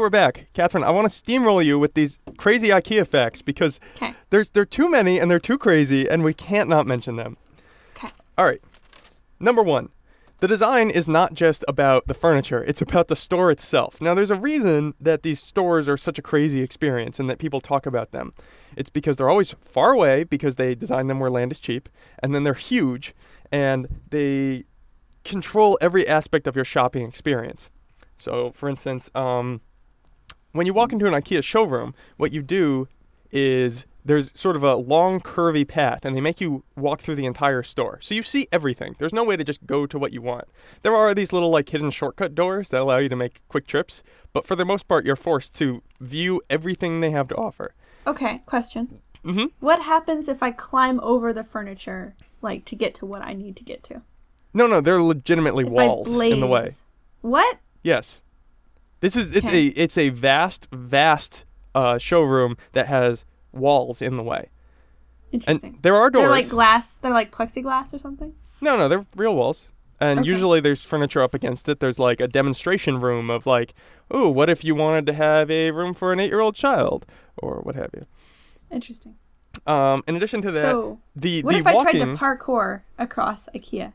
We're 0.00 0.10
back. 0.10 0.46
Catherine, 0.54 0.84
I 0.84 0.90
want 0.90 1.10
to 1.10 1.22
steamroll 1.22 1.64
you 1.64 1.78
with 1.78 1.94
these 1.94 2.18
crazy 2.36 2.68
IKEA 2.68 3.06
facts 3.06 3.42
because 3.42 3.78
okay 3.96 4.14
there's 4.30 4.50
there 4.50 4.62
are 4.62 4.66
too 4.66 4.90
many 4.90 5.18
and 5.18 5.30
they're 5.30 5.38
too 5.38 5.58
crazy 5.58 6.08
and 6.08 6.24
we 6.24 6.34
can't 6.34 6.68
not 6.68 6.86
mention 6.86 7.16
them. 7.16 7.36
okay 7.96 8.08
All 8.36 8.44
right. 8.46 8.62
Number 9.38 9.62
1. 9.62 9.90
The 10.40 10.48
design 10.48 10.88
is 10.88 11.06
not 11.06 11.34
just 11.34 11.66
about 11.68 12.06
the 12.06 12.14
furniture, 12.14 12.64
it's 12.64 12.80
about 12.80 13.08
the 13.08 13.16
store 13.16 13.50
itself. 13.50 14.00
Now, 14.00 14.14
there's 14.14 14.30
a 14.30 14.34
reason 14.36 14.94
that 14.98 15.22
these 15.22 15.42
stores 15.42 15.86
are 15.86 15.98
such 15.98 16.18
a 16.18 16.22
crazy 16.22 16.62
experience 16.62 17.20
and 17.20 17.28
that 17.28 17.38
people 17.38 17.60
talk 17.60 17.84
about 17.84 18.12
them. 18.12 18.32
It's 18.74 18.88
because 18.88 19.16
they're 19.16 19.28
always 19.28 19.54
far 19.60 19.92
away 19.92 20.24
because 20.24 20.54
they 20.54 20.74
design 20.74 21.08
them 21.08 21.20
where 21.20 21.30
land 21.30 21.52
is 21.52 21.60
cheap, 21.60 21.90
and 22.22 22.34
then 22.34 22.44
they're 22.44 22.54
huge 22.54 23.14
and 23.52 24.00
they 24.08 24.64
control 25.24 25.76
every 25.80 26.08
aspect 26.08 26.46
of 26.46 26.56
your 26.56 26.64
shopping 26.64 27.06
experience. 27.06 27.68
So, 28.16 28.52
for 28.52 28.68
instance, 28.68 29.10
um, 29.14 29.60
when 30.52 30.66
you 30.66 30.74
walk 30.74 30.92
into 30.92 31.06
an 31.06 31.12
IKEA 31.14 31.42
showroom, 31.42 31.94
what 32.16 32.32
you 32.32 32.42
do 32.42 32.88
is 33.32 33.86
there's 34.04 34.32
sort 34.38 34.56
of 34.56 34.62
a 34.62 34.74
long 34.76 35.20
curvy 35.20 35.66
path 35.66 36.04
and 36.04 36.16
they 36.16 36.20
make 36.20 36.40
you 36.40 36.64
walk 36.74 37.00
through 37.00 37.14
the 37.16 37.26
entire 37.26 37.62
store. 37.62 37.98
So 38.00 38.14
you 38.14 38.22
see 38.22 38.48
everything. 38.50 38.96
There's 38.98 39.12
no 39.12 39.22
way 39.22 39.36
to 39.36 39.44
just 39.44 39.66
go 39.66 39.86
to 39.86 39.98
what 39.98 40.12
you 40.12 40.22
want. 40.22 40.46
There 40.82 40.94
are 40.96 41.14
these 41.14 41.32
little 41.32 41.50
like 41.50 41.68
hidden 41.68 41.90
shortcut 41.90 42.34
doors 42.34 42.70
that 42.70 42.80
allow 42.80 42.96
you 42.96 43.08
to 43.10 43.16
make 43.16 43.42
quick 43.48 43.66
trips, 43.66 44.02
but 44.32 44.46
for 44.46 44.56
the 44.56 44.64
most 44.64 44.88
part 44.88 45.04
you're 45.04 45.16
forced 45.16 45.54
to 45.54 45.82
view 46.00 46.40
everything 46.48 47.00
they 47.00 47.10
have 47.10 47.28
to 47.28 47.36
offer. 47.36 47.74
okay 48.06 48.40
question 48.46 49.00
Mhm. 49.22 49.50
what 49.60 49.82
happens 49.82 50.26
if 50.28 50.42
i 50.42 50.50
climb 50.50 50.98
over 51.00 51.34
the 51.34 51.44
furniture 51.44 52.14
like 52.40 52.64
to 52.64 52.74
get 52.74 52.94
to 52.94 53.04
what 53.04 53.20
i 53.20 53.34
need 53.34 53.54
to 53.56 53.62
get 53.64 53.82
to 53.84 54.00
No, 54.54 54.66
no, 54.66 54.80
they're 54.80 55.02
legitimately 55.02 55.64
if 55.66 55.70
walls 55.70 56.08
in 56.08 56.40
the 56.40 56.46
way. 56.46 56.70
what 57.20 57.58
Yes. 57.82 58.22
This 59.00 59.16
is 59.16 59.34
it's 59.34 59.48
Okay. 59.48 59.68
a 59.68 59.72
it's 59.76 59.96
a 59.98 60.08
vast 60.10 60.68
vast 60.72 61.44
uh, 61.74 61.98
showroom 61.98 62.56
that 62.72 62.86
has 62.86 63.24
walls 63.52 64.00
in 64.02 64.16
the 64.16 64.22
way. 64.22 64.48
interesting 65.32 65.74
And 65.74 65.82
there 65.82 65.94
are 65.96 66.10
doors. 66.10 66.22
they're 66.24 66.30
like 66.30 66.48
glass 66.48 66.96
they're 66.96 67.12
like 67.12 67.30
plexiglass 67.32 67.94
or 67.94 67.98
something 67.98 68.34
No, 68.60 68.76
no, 68.76 68.88
they're 68.88 69.06
real 69.16 69.34
walls. 69.34 69.72
And 70.02 70.20
Okay. 70.20 70.28
usually 70.30 70.60
there's 70.60 70.82
furniture 70.82 71.22
up 71.22 71.34
against 71.34 71.68
it. 71.68 71.80
There's 71.80 71.98
like 71.98 72.20
a 72.20 72.28
demonstration 72.28 73.00
room 73.00 73.28
of 73.30 73.44
like, 73.46 73.74
oh, 74.10 74.28
what 74.30 74.48
if 74.48 74.64
you 74.64 74.74
wanted 74.74 75.04
to 75.06 75.12
have 75.12 75.50
a 75.50 75.70
room 75.72 75.92
for 75.94 76.12
an 76.12 76.20
eight-year-old 76.20 76.54
child 76.54 77.04
or 77.36 77.60
what 77.62 77.74
have 77.76 77.90
you. 77.94 78.06
interesting 78.70 79.16
Um, 79.66 80.02
in 80.06 80.16
addition 80.16 80.40
to 80.42 80.50
that, 80.52 80.60
so 80.72 81.00
the 81.14 81.42
what 81.42 81.52
the 81.52 81.58
if 81.58 81.66
i 81.66 81.82
tried 81.82 81.92
to 81.92 82.06
parkour 82.16 82.80
across 82.98 83.48
ikea 83.54 83.92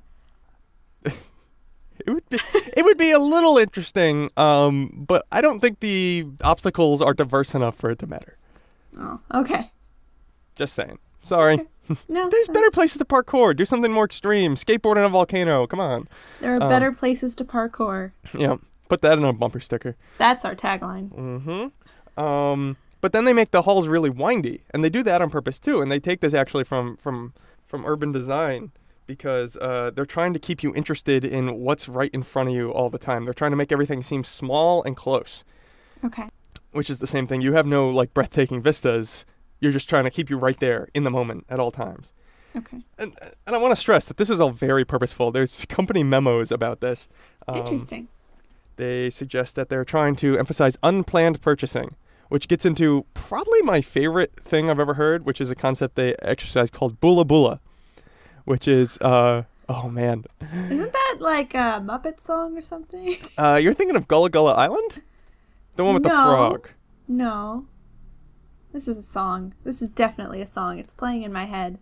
it 1.99 2.12
would 2.12 2.27
be 2.29 2.39
it 2.75 2.84
would 2.84 2.97
be 2.97 3.12
a 3.12 3.19
little 3.19 3.58
interesting. 3.58 4.29
Um, 4.38 5.05
but 5.08 5.25
I 5.31 5.41
don't 5.41 5.60
think 5.60 5.79
the 5.79 6.27
obstacles 6.43 7.01
are 7.01 7.13
diverse 7.13 7.53
enough 7.53 7.75
for 7.75 7.89
it 7.91 7.99
to 7.99 8.08
matter. 8.08 8.38
oh 8.97 9.19
okay 9.34 9.71
Just 10.55 10.73
saying. 10.73 10.99
Sorry. 11.23 11.60
no 12.08 12.29
There's 12.29 12.47
better 12.47 12.71
places 12.71 12.97
to 12.97 13.05
parkour. 13.05 13.55
Do 13.55 13.65
something 13.65 13.91
more 13.91 14.05
extreme. 14.05 14.55
Skateboard 14.55 14.97
in 14.97 15.03
a 15.03 15.10
volcano. 15.10 15.67
Come 15.67 15.79
on. 15.79 16.08
there 16.41 16.55
are 16.55 16.62
um, 16.62 16.69
better 16.69 16.91
places 16.91 17.36
to 17.36 17.45
parkour 17.45 18.12
Yeah. 18.38 18.58
Put 18.88 19.01
that 19.01 19.17
in 19.17 19.23
a 19.23 19.34
bumper 19.34 19.60
sticker. 19.60 19.95
That's 20.19 20.45
our 20.45 20.55
tagline. 20.55 21.10
Mm-hmm. 21.10 22.23
Um, 22.23 22.77
but 23.01 23.13
then 23.13 23.25
they 23.25 23.34
make 23.34 23.51
the 23.51 23.63
halls 23.63 23.88
really 23.88 24.10
windy, 24.10 24.62
and 24.71 24.84
they 24.84 24.89
do 24.89 25.03
that 25.03 25.21
on 25.21 25.29
purpose 25.29 25.60
too. 25.60 25.81
And 25.81 25.91
they 25.91 25.99
take 25.99 26.21
this 26.21 26.34
actually 26.34 26.63
from 26.63 26.95
from 26.97 27.34
from 27.65 27.84
urban 27.86 28.12
design 28.12 28.71
because 29.08 29.58
uh, 29.58 29.91
they're 29.94 30.06
trying 30.06 30.34
to 30.34 30.39
keep 30.39 30.63
you 30.63 30.74
interested 30.76 31.24
in 31.26 31.56
what's 31.60 31.88
right 31.88 32.12
in 32.13 32.24
front 32.24 32.50
of 32.50 32.56
you 32.56 32.72
all 32.72 32.89
the 32.89 32.98
time. 32.98 33.26
They're 33.26 33.34
trying 33.34 33.52
to 33.52 33.58
make 33.58 33.72
everything 33.72 34.02
seem 34.04 34.24
small 34.24 34.84
and 34.84 34.96
close, 34.96 35.44
Okay. 36.04 36.30
which 36.72 36.89
is 36.89 37.00
the 37.00 37.08
same 37.08 37.28
thing. 37.28 37.41
You 37.41 37.54
have 37.54 37.65
no 37.68 37.89
like 37.89 38.13
breathtaking 38.13 38.62
vistas. 38.62 39.26
You're 39.60 39.72
just 39.72 39.88
trying 39.89 40.04
to 40.06 40.10
keep 40.10 40.30
you 40.30 40.38
right 40.38 40.60
there 40.60 40.88
in 40.94 41.04
the 41.04 41.12
moment 41.12 41.46
at 41.50 41.60
all 41.60 41.72
times. 41.72 42.12
Okay. 42.56 42.78
And, 42.98 43.13
and 43.46 43.56
I 43.56 43.60
want 43.60 43.74
to 43.74 43.80
stress 43.80 44.06
that 44.06 44.18
this 44.18 44.30
is 44.30 44.39
all 44.39 44.52
very 44.52 44.86
purposeful. 44.86 45.32
There's 45.32 45.65
company 45.70 46.04
memos 46.04 46.52
about 46.52 46.80
this. 46.82 47.08
Um, 47.48 47.58
Interesting. 47.58 48.08
They 48.78 49.10
suggest 49.10 49.56
that 49.56 49.70
they're 49.70 49.86
trying 49.86 50.15
to 50.18 50.38
emphasize 50.38 50.78
unplanned 50.84 51.41
purchasing, 51.41 51.96
which 52.30 52.48
gets 52.48 52.65
into 52.65 53.06
probably 53.13 53.62
my 53.62 53.82
favorite 53.82 54.34
thing 54.44 54.70
I've 54.70 54.80
ever 54.80 54.96
heard, 54.96 55.26
which 55.26 55.39
is 55.39 55.50
a 55.52 55.56
concept 55.56 55.96
they 55.96 56.15
exercise 56.22 56.70
called 56.70 57.00
bulla 57.00 57.24
bulla, 57.24 57.62
which 58.45 58.67
is, 58.67 58.97
uh, 58.99 59.43
oh 59.67 59.89
man, 59.89 60.25
Isn't 60.69 60.93
that 60.93 61.17
like 61.19 61.53
a 61.53 61.81
Muppet 61.84 62.19
song 62.19 62.58
or 62.58 62.62
something? 62.62 63.17
uh, 63.38 63.60
you're 63.62 63.73
thinking 63.73 63.95
of 63.95 64.08
Gullah 64.08 64.29
Gullah 64.29 64.53
Island, 64.53 65.01
the 65.75 65.84
one 65.84 65.93
with 65.95 66.03
the 66.03 66.10
frog. 66.10 66.69
no. 67.08 67.67
This 68.71 68.89
is 68.89 68.97
a 68.97 69.03
song. 69.03 69.53
This 69.63 69.81
is 69.81 69.89
definitely 69.89 70.41
a 70.41 70.45
song. 70.45 70.79
It's 70.79 70.93
playing 70.93 71.23
in 71.23 71.31
my 71.31 71.45
head. 71.45 71.77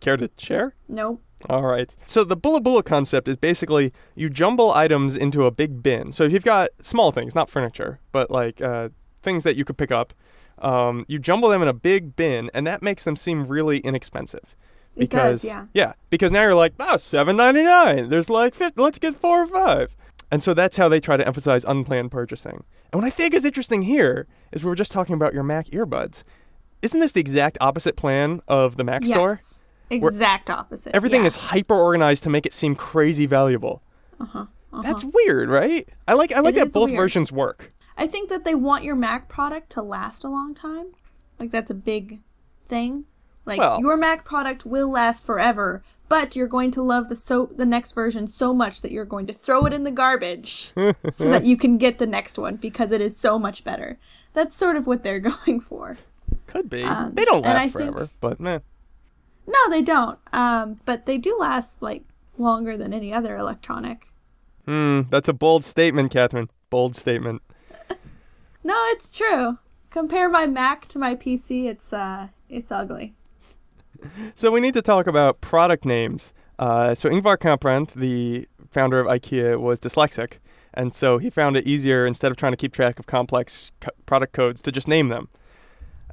Care 0.00 0.16
to 0.16 0.28
share? 0.36 0.74
Nope. 0.88 1.22
All 1.48 1.62
right. 1.62 1.88
So 2.04 2.24
the 2.24 2.34
bulla 2.34 2.60
bulla 2.60 2.82
concept 2.82 3.28
is 3.28 3.36
basically 3.36 3.92
you 4.16 4.28
jumble 4.28 4.72
items 4.72 5.16
into 5.16 5.46
a 5.46 5.52
big 5.52 5.80
bin. 5.80 6.12
So 6.12 6.24
if 6.24 6.32
you've 6.32 6.42
got 6.44 6.70
small 6.80 7.12
things, 7.12 7.36
not 7.36 7.48
furniture, 7.48 8.00
but 8.10 8.28
like 8.28 8.60
uh, 8.60 8.88
things 9.22 9.44
that 9.44 9.54
you 9.54 9.64
could 9.64 9.78
pick 9.78 9.92
up, 9.92 10.12
um, 10.58 11.04
you 11.06 11.20
jumble 11.20 11.48
them 11.48 11.62
in 11.62 11.68
a 11.68 11.72
big 11.72 12.16
bin, 12.16 12.50
and 12.52 12.66
that 12.66 12.82
makes 12.82 13.04
them 13.04 13.14
seem 13.14 13.46
really 13.46 13.78
inexpensive. 13.78 14.56
It 14.94 15.10
does, 15.10 15.44
yeah. 15.44 15.66
Yeah, 15.72 15.94
because 16.10 16.30
now 16.30 16.42
you're 16.42 16.54
like, 16.54 16.74
oh, 16.78 16.96
seven 16.96 17.36
ninety 17.36 17.62
nine. 17.62 18.10
There's 18.10 18.28
like, 18.28 18.54
50, 18.54 18.80
let's 18.80 18.98
get 18.98 19.16
four 19.16 19.42
or 19.42 19.46
five. 19.46 19.96
And 20.30 20.42
so 20.42 20.54
that's 20.54 20.76
how 20.76 20.88
they 20.88 21.00
try 21.00 21.16
to 21.16 21.26
emphasize 21.26 21.64
unplanned 21.64 22.10
purchasing. 22.10 22.64
And 22.92 23.00
what 23.00 23.06
I 23.06 23.10
think 23.10 23.34
is 23.34 23.44
interesting 23.44 23.82
here 23.82 24.26
is 24.50 24.64
we 24.64 24.68
were 24.68 24.74
just 24.74 24.92
talking 24.92 25.14
about 25.14 25.34
your 25.34 25.42
Mac 25.42 25.66
earbuds. 25.68 26.24
Isn't 26.80 27.00
this 27.00 27.12
the 27.12 27.20
exact 27.20 27.58
opposite 27.60 27.96
plan 27.96 28.40
of 28.48 28.76
the 28.76 28.84
Mac 28.84 29.04
store? 29.04 29.32
Yes. 29.32 29.64
Exact 29.90 30.48
opposite. 30.48 30.96
Everything 30.96 31.22
yeah. 31.22 31.26
is 31.26 31.36
hyper 31.36 31.74
organized 31.74 32.24
to 32.24 32.30
make 32.30 32.46
it 32.46 32.54
seem 32.54 32.74
crazy 32.74 33.26
valuable. 33.26 33.82
Uh-huh. 34.18 34.46
uh-huh. 34.72 34.82
That's 34.82 35.04
weird, 35.04 35.50
right? 35.50 35.86
I 36.08 36.14
like 36.14 36.32
I 36.32 36.40
like 36.40 36.56
It 36.56 36.64
that 36.64 36.72
both 36.72 36.90
weird. 36.90 36.96
versions 36.96 37.30
work. 37.30 37.72
I 37.98 38.06
think 38.06 38.30
that 38.30 38.44
they 38.44 38.54
want 38.54 38.84
your 38.84 38.94
Mac 38.94 39.28
product 39.28 39.70
to 39.70 39.82
last 39.82 40.24
a 40.24 40.28
long 40.28 40.54
time. 40.54 40.92
Like 41.38 41.50
that's 41.50 41.70
a 41.70 41.74
big 41.74 42.20
thing. 42.68 43.04
Like 43.44 43.58
Well- 43.58 43.80
your 43.80 43.96
Mac 43.96 44.24
product 44.24 44.64
will 44.64 44.88
last 44.90 45.26
forever, 45.26 45.82
but 46.08 46.36
you're 46.36 46.46
going 46.46 46.70
to 46.72 46.82
love 46.82 47.08
the 47.08 47.16
so 47.16 47.50
the 47.56 47.66
next 47.66 47.92
version 47.92 48.26
so 48.26 48.52
much 48.54 48.82
that 48.82 48.92
you're 48.92 49.04
going 49.04 49.26
to 49.26 49.32
throw 49.32 49.66
it 49.66 49.72
in 49.72 49.84
the 49.84 49.90
garbage 49.90 50.72
so 51.12 51.30
that 51.30 51.44
you 51.44 51.56
can 51.56 51.78
get 51.78 51.98
the 51.98 52.06
next 52.06 52.38
one 52.38 52.56
because 52.56 52.92
it 52.92 53.00
is 53.00 53.16
so 53.16 53.38
much 53.38 53.64
better. 53.64 53.98
That's 54.34 54.56
sort 54.56 54.76
of 54.76 54.86
what 54.86 55.02
they're 55.02 55.20
going 55.46 55.60
for. 55.60 55.98
Could 56.46 56.68
be. 56.70 56.82
Um, 56.84 57.14
they 57.14 57.24
don't 57.24 57.42
last 57.44 57.56
I 57.56 57.60
think- 57.62 57.72
forever, 57.72 58.08
but 58.20 58.38
meh. 58.40 58.60
No, 59.46 59.58
they 59.70 59.82
don't. 59.82 60.18
Um, 60.32 60.78
but 60.84 61.06
they 61.06 61.18
do 61.18 61.36
last 61.38 61.82
like 61.82 62.04
longer 62.38 62.76
than 62.76 62.92
any 62.94 63.12
other 63.12 63.36
electronic. 63.36 64.06
Hmm, 64.66 65.00
that's 65.10 65.28
a 65.28 65.32
bold 65.32 65.64
statement, 65.64 66.12
Catherine. 66.12 66.48
Bold 66.70 66.94
statement. 66.94 67.42
No, 68.64 68.76
it's 68.90 69.10
true. 69.16 69.58
Compare 69.90 70.28
my 70.28 70.46
Mac 70.46 70.86
to 70.88 70.98
my 71.00 71.16
PC, 71.16 71.66
it's 71.66 71.92
uh 71.92 72.28
it's 72.48 72.70
ugly. 72.70 73.14
So 74.34 74.50
we 74.50 74.60
need 74.60 74.74
to 74.74 74.82
talk 74.82 75.06
about 75.06 75.40
product 75.40 75.84
names. 75.84 76.32
Uh, 76.58 76.94
so 76.94 77.08
Ingvar 77.08 77.36
Kamprad, 77.38 77.92
the 77.94 78.48
founder 78.70 79.00
of 79.00 79.06
IKEA, 79.06 79.58
was 79.60 79.80
dyslexic, 79.80 80.34
and 80.74 80.94
so 80.94 81.18
he 81.18 81.28
found 81.30 81.56
it 81.56 81.66
easier 81.66 82.06
instead 82.06 82.30
of 82.30 82.36
trying 82.36 82.52
to 82.52 82.56
keep 82.56 82.72
track 82.72 82.98
of 82.98 83.06
complex 83.06 83.72
co- 83.80 83.90
product 84.06 84.32
codes 84.32 84.62
to 84.62 84.72
just 84.72 84.86
name 84.88 85.08
them. 85.08 85.28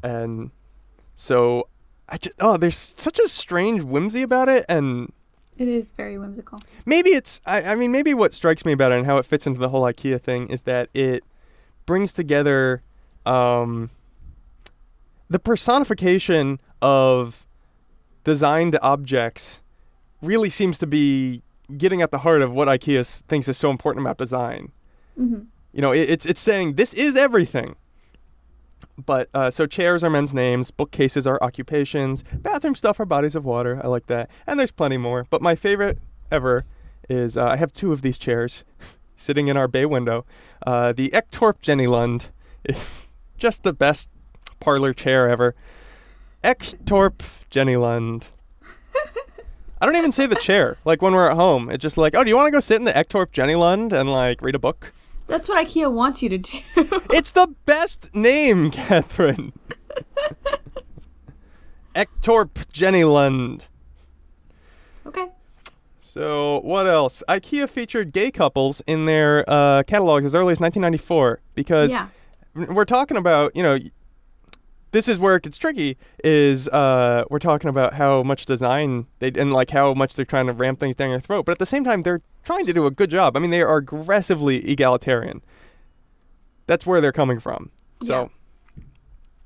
And 0.03 0.51
so 1.15 1.67
I 2.07 2.17
just 2.17 2.35
oh, 2.39 2.57
there's 2.57 2.93
such 2.97 3.19
a 3.19 3.27
strange 3.29 3.81
whimsy 3.83 4.21
about 4.21 4.49
it, 4.49 4.65
and 4.67 5.11
It 5.57 5.67
is 5.67 5.91
very 5.91 6.17
whimsical. 6.17 6.59
maybe 6.85 7.11
it's 7.11 7.41
I, 7.45 7.61
I 7.61 7.75
mean 7.75 7.91
maybe 7.91 8.13
what 8.13 8.33
strikes 8.33 8.65
me 8.65 8.71
about 8.71 8.91
it 8.91 8.97
and 8.99 9.05
how 9.05 9.17
it 9.17 9.25
fits 9.25 9.45
into 9.45 9.59
the 9.59 9.69
whole 9.69 9.83
IKEA 9.83 10.19
thing 10.21 10.49
is 10.49 10.63
that 10.63 10.89
it 10.93 11.23
brings 11.85 12.13
together 12.13 12.81
um, 13.25 13.89
the 15.29 15.39
personification 15.39 16.59
of 16.81 17.45
designed 18.23 18.77
objects 18.81 19.59
really 20.21 20.49
seems 20.49 20.77
to 20.79 20.87
be 20.87 21.41
getting 21.77 22.01
at 22.01 22.11
the 22.11 22.19
heart 22.19 22.41
of 22.41 22.51
what 22.51 22.67
IKEA 22.67 22.99
s- 22.99 23.21
thinks 23.27 23.47
is 23.47 23.57
so 23.57 23.69
important 23.69 24.05
about 24.05 24.17
design. 24.17 24.71
hmm 25.15 25.41
You 25.71 25.81
know, 25.81 25.91
it, 25.91 26.09
it's 26.09 26.25
it's 26.25 26.41
saying 26.41 26.73
this 26.75 26.93
is 26.93 27.15
everything. 27.15 27.75
But 29.05 29.29
uh, 29.33 29.49
so 29.49 29.65
chairs 29.65 30.03
are 30.03 30.09
men's 30.09 30.33
names, 30.33 30.71
bookcases 30.71 31.25
are 31.27 31.41
occupations, 31.41 32.23
bathroom 32.33 32.75
stuff 32.75 32.99
are 32.99 33.05
bodies 33.05 33.35
of 33.35 33.45
water. 33.45 33.79
I 33.83 33.87
like 33.87 34.07
that, 34.07 34.29
and 34.47 34.59
there's 34.59 34.71
plenty 34.71 34.97
more. 34.97 35.25
But 35.29 35.41
my 35.41 35.55
favorite 35.55 35.97
ever 36.31 36.65
is 37.09 37.37
uh, 37.37 37.45
I 37.45 37.57
have 37.57 37.71
two 37.73 37.91
of 37.93 38.01
these 38.01 38.17
chairs 38.17 38.63
sitting 39.15 39.47
in 39.47 39.55
our 39.57 39.67
bay 39.67 39.85
window. 39.85 40.25
Uh, 40.65 40.91
the 40.93 41.09
Ektorp 41.11 41.61
Jennylund 41.61 42.25
is 42.65 43.07
just 43.37 43.63
the 43.63 43.73
best 43.73 44.09
parlor 44.59 44.93
chair 44.93 45.29
ever. 45.29 45.55
Ektorp 46.43 47.19
Jennylund. 47.51 48.25
I 49.81 49.85
don't 49.85 49.95
even 49.95 50.11
say 50.11 50.25
the 50.25 50.35
chair. 50.35 50.77
Like 50.83 51.01
when 51.01 51.13
we're 51.13 51.29
at 51.29 51.35
home, 51.37 51.69
it's 51.69 51.81
just 51.81 51.97
like, 51.97 52.13
oh, 52.15 52.23
do 52.23 52.29
you 52.29 52.35
want 52.35 52.47
to 52.47 52.51
go 52.51 52.59
sit 52.59 52.75
in 52.77 52.83
the 52.85 52.91
Ektorp 52.93 53.27
Jennylund 53.27 53.93
and 53.93 54.11
like 54.11 54.41
read 54.41 54.55
a 54.55 54.59
book? 54.59 54.91
That's 55.27 55.47
what 55.47 55.65
IKEA 55.65 55.91
wants 55.91 56.21
you 56.23 56.29
to 56.29 56.37
do. 56.37 56.59
It's 57.11 57.31
the 57.31 57.53
best 57.65 58.13
name, 58.15 58.71
Catherine. 58.71 59.53
Ektorp 61.95 62.51
Jennylund. 62.73 63.61
okay. 65.05 65.27
So 66.01 66.59
what 66.61 66.87
else? 66.87 67.21
IKEA 67.29 67.69
featured 67.69 68.11
gay 68.11 68.31
couples 68.31 68.81
in 68.87 69.05
their 69.05 69.47
uh, 69.49 69.83
catalogs 69.83 70.25
as 70.25 70.33
early 70.35 70.51
as 70.51 70.59
1994 70.59 71.39
because 71.55 71.91
Yeah. 71.91 72.07
we're 72.53 72.85
talking 72.85 73.15
about 73.17 73.55
you 73.55 73.61
know 73.63 73.77
this 74.91 75.07
is 75.07 75.19
where 75.19 75.35
it 75.35 75.43
gets 75.43 75.57
tricky 75.57 75.97
is 76.23 76.67
uh, 76.69 77.23
we're 77.29 77.39
talking 77.39 77.69
about 77.69 77.93
how 77.93 78.23
much 78.23 78.45
design 78.45 79.05
they 79.19 79.27
and 79.35 79.53
like 79.53 79.69
how 79.71 79.93
much 79.93 80.15
they're 80.15 80.25
trying 80.25 80.47
to 80.47 80.53
ram 80.53 80.75
things 80.75 80.95
down 80.95 81.09
your 81.09 81.19
throat 81.19 81.45
but 81.45 81.53
at 81.53 81.59
the 81.59 81.65
same 81.65 81.83
time 81.83 82.01
they're 82.01 82.21
trying 82.43 82.65
to 82.65 82.73
do 82.73 82.85
a 82.85 82.91
good 82.91 83.09
job. 83.09 83.35
I 83.37 83.39
mean 83.39 83.51
they 83.51 83.61
are 83.61 83.77
aggressively 83.77 84.57
egalitarian. 84.69 85.41
That's 86.67 86.85
where 86.85 87.01
they're 87.01 87.11
coming 87.11 87.39
from. 87.39 87.71
So 88.03 88.31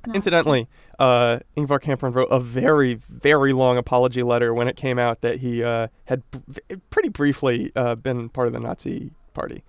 No, 0.05 0.13
incidentally 0.13 0.67
uh, 0.99 1.39
ingvar 1.57 1.81
kamprad 1.81 2.13
wrote 2.13 2.27
a 2.29 2.39
very 2.39 2.95
very 3.09 3.51
long 3.53 3.77
apology 3.77 4.21
letter 4.23 4.53
when 4.53 4.67
it 4.67 4.75
came 4.75 4.99
out 4.99 5.21
that 5.21 5.39
he 5.39 5.63
uh, 5.63 5.87
had 6.05 6.21
b- 6.31 6.75
pretty 6.89 7.09
briefly 7.09 7.71
uh, 7.75 7.95
been 7.95 8.29
part 8.29 8.47
of 8.47 8.53
the 8.53 8.59
nazi 8.59 9.11
party. 9.33 9.63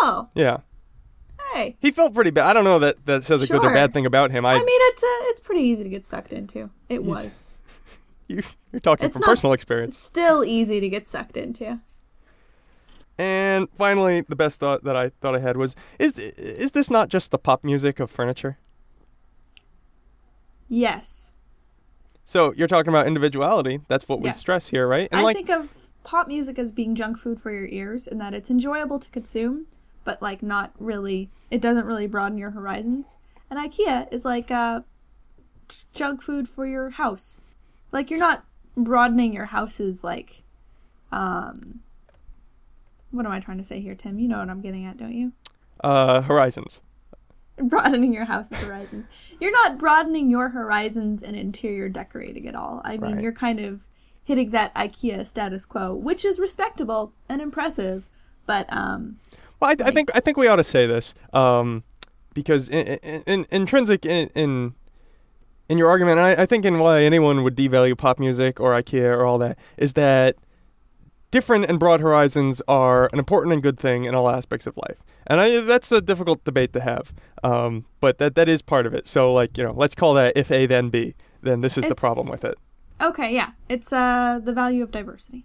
Oh, 0.00 0.28
yeah 0.34 0.58
hey. 1.54 1.76
he 1.80 1.90
felt 1.90 2.14
pretty 2.14 2.30
bad. 2.30 2.46
I 2.46 2.52
don't 2.52 2.64
know 2.64 2.78
that 2.78 3.04
that 3.06 3.24
says 3.24 3.42
a 3.42 3.46
good 3.46 3.64
or 3.64 3.72
bad 3.72 3.92
thing 3.92 4.06
about 4.06 4.30
him. 4.30 4.44
I, 4.44 4.54
I, 4.54 4.58
mean, 4.58 4.66
it's 4.68 5.02
uh, 5.02 5.30
it's 5.30 5.40
pretty 5.40 5.62
easy 5.62 5.82
to 5.82 5.88
get 5.88 6.04
sucked 6.06 6.32
into. 6.32 6.70
It 6.88 7.04
was 7.04 7.44
you, 8.28 8.42
you're 8.72 8.80
talking 8.80 9.06
it's 9.06 9.14
from 9.14 9.22
personal 9.22 9.52
experience. 9.52 9.96
still 9.96 10.44
easy 10.44 10.80
to 10.80 10.88
get 10.88 11.06
sucked 11.06 11.36
into. 11.36 11.80
And 13.20 13.68
finally, 13.76 14.20
the 14.20 14.36
best 14.36 14.60
thought 14.60 14.84
that 14.84 14.94
I 14.96 15.10
thought 15.20 15.34
I 15.34 15.40
had 15.40 15.56
was: 15.56 15.74
is 15.98 16.18
is 16.18 16.72
this 16.72 16.88
not 16.88 17.08
just 17.08 17.30
the 17.30 17.38
pop 17.38 17.64
music 17.64 17.98
of 17.98 18.10
furniture? 18.10 18.58
Yes, 20.68 21.32
So 22.26 22.52
you're 22.52 22.68
talking 22.68 22.90
about 22.90 23.06
individuality. 23.06 23.80
That's 23.88 24.06
what 24.06 24.20
we 24.20 24.26
Yes. 24.26 24.38
stress 24.38 24.68
here, 24.68 24.86
right? 24.86 25.08
And 25.10 25.20
I 25.22 25.24
like, 25.24 25.36
think 25.36 25.48
of 25.48 25.70
pop 26.04 26.28
music 26.28 26.58
as 26.58 26.70
being 26.72 26.94
junk 26.94 27.16
food 27.16 27.40
for 27.40 27.50
your 27.50 27.64
ears, 27.66 28.06
and 28.06 28.20
that 28.20 28.34
it's 28.34 28.50
enjoyable 28.50 28.98
to 28.98 29.08
consume, 29.10 29.66
but 30.08 30.22
like 30.22 30.42
not 30.42 30.72
really. 30.78 31.28
It 31.50 31.60
doesn't 31.60 31.84
really 31.84 32.06
broaden 32.06 32.38
your 32.38 32.52
horizons. 32.52 33.18
And 33.50 33.58
IKEA 33.58 34.10
is 34.10 34.24
like 34.24 34.50
uh, 34.50 34.80
junk 35.92 36.22
food 36.22 36.48
for 36.48 36.66
your 36.66 36.88
house. 36.90 37.42
Like 37.92 38.10
you're 38.10 38.18
not 38.18 38.42
broadening 38.74 39.34
your 39.34 39.44
house's 39.46 40.02
like, 40.02 40.42
um. 41.12 41.80
What 43.10 43.24
am 43.26 43.32
I 43.32 43.40
trying 43.40 43.58
to 43.58 43.64
say 43.64 43.80
here, 43.80 43.94
Tim? 43.94 44.18
You 44.18 44.28
know 44.28 44.38
what 44.38 44.50
I'm 44.50 44.60
getting 44.60 44.84
at, 44.86 44.96
don't 44.96 45.12
you? 45.14 45.32
uh, 45.84 46.22
horizons. 46.22 46.80
broadening 47.58 48.12
your 48.12 48.24
house's 48.24 48.58
horizons. 48.58 49.06
You're 49.40 49.52
not 49.52 49.78
broadening 49.78 50.30
your 50.30 50.48
horizons 50.50 51.22
and 51.22 51.36
interior 51.36 51.88
decorating 51.88 52.46
at 52.48 52.54
all. 52.54 52.80
I 52.84 52.96
mean, 52.98 53.12
Right. 53.14 53.22
you're 53.22 53.32
kind 53.32 53.60
of 53.60 53.84
hitting 54.24 54.50
that 54.50 54.74
IKEA 54.74 55.26
status 55.26 55.64
quo, 55.66 55.94
which 55.94 56.24
is 56.24 56.38
respectable 56.40 57.12
and 57.28 57.40
impressive, 57.42 58.08
But 58.46 58.66
um, 58.72 59.18
Well, 59.60 59.70
I, 59.70 59.88
I 59.88 59.90
think 59.90 60.10
I 60.14 60.20
think 60.20 60.36
we 60.36 60.46
ought 60.46 60.56
to 60.56 60.64
say 60.64 60.86
this 60.86 61.14
um, 61.32 61.82
because 62.34 62.68
in, 62.68 62.86
in, 62.86 63.22
in, 63.26 63.46
intrinsic 63.50 64.06
in, 64.06 64.28
in 64.34 64.74
in 65.68 65.78
your 65.78 65.88
argument, 65.88 66.18
and 66.18 66.26
I, 66.26 66.42
I 66.42 66.46
think 66.46 66.64
in 66.64 66.78
why 66.78 67.02
anyone 67.02 67.42
would 67.44 67.56
devalue 67.56 67.96
pop 67.96 68.18
music 68.18 68.60
or 68.60 68.72
IKEA 68.72 69.14
or 69.16 69.24
all 69.24 69.38
that 69.38 69.58
is 69.76 69.92
that 69.94 70.36
different 71.30 71.66
and 71.66 71.78
broad 71.78 72.00
horizons 72.00 72.62
are 72.66 73.10
an 73.12 73.18
important 73.18 73.52
and 73.52 73.62
good 73.62 73.78
thing 73.78 74.04
in 74.04 74.14
all 74.14 74.30
aspects 74.30 74.66
of 74.66 74.76
life, 74.76 75.02
and 75.26 75.40
I, 75.40 75.60
that's 75.60 75.90
a 75.92 76.00
difficult 76.00 76.44
debate 76.44 76.72
to 76.74 76.80
have. 76.80 77.12
Um, 77.42 77.84
but 78.00 78.18
that 78.18 78.34
that 78.36 78.48
is 78.48 78.62
part 78.62 78.86
of 78.86 78.94
it. 78.94 79.06
So 79.06 79.32
like 79.32 79.58
you 79.58 79.64
know, 79.64 79.72
let's 79.76 79.94
call 79.94 80.14
that 80.14 80.36
if 80.36 80.50
A 80.50 80.66
then 80.66 80.88
B. 80.90 81.14
Then 81.42 81.60
this 81.60 81.78
is 81.78 81.86
the 81.86 81.94
problem 81.94 82.28
with 82.28 82.44
it. 82.44 82.56
okay, 83.00 83.32
yeah, 83.34 83.50
it's 83.68 83.92
uh 83.92 84.40
the 84.42 84.52
value 84.52 84.82
of 84.82 84.90
diversity. 84.90 85.44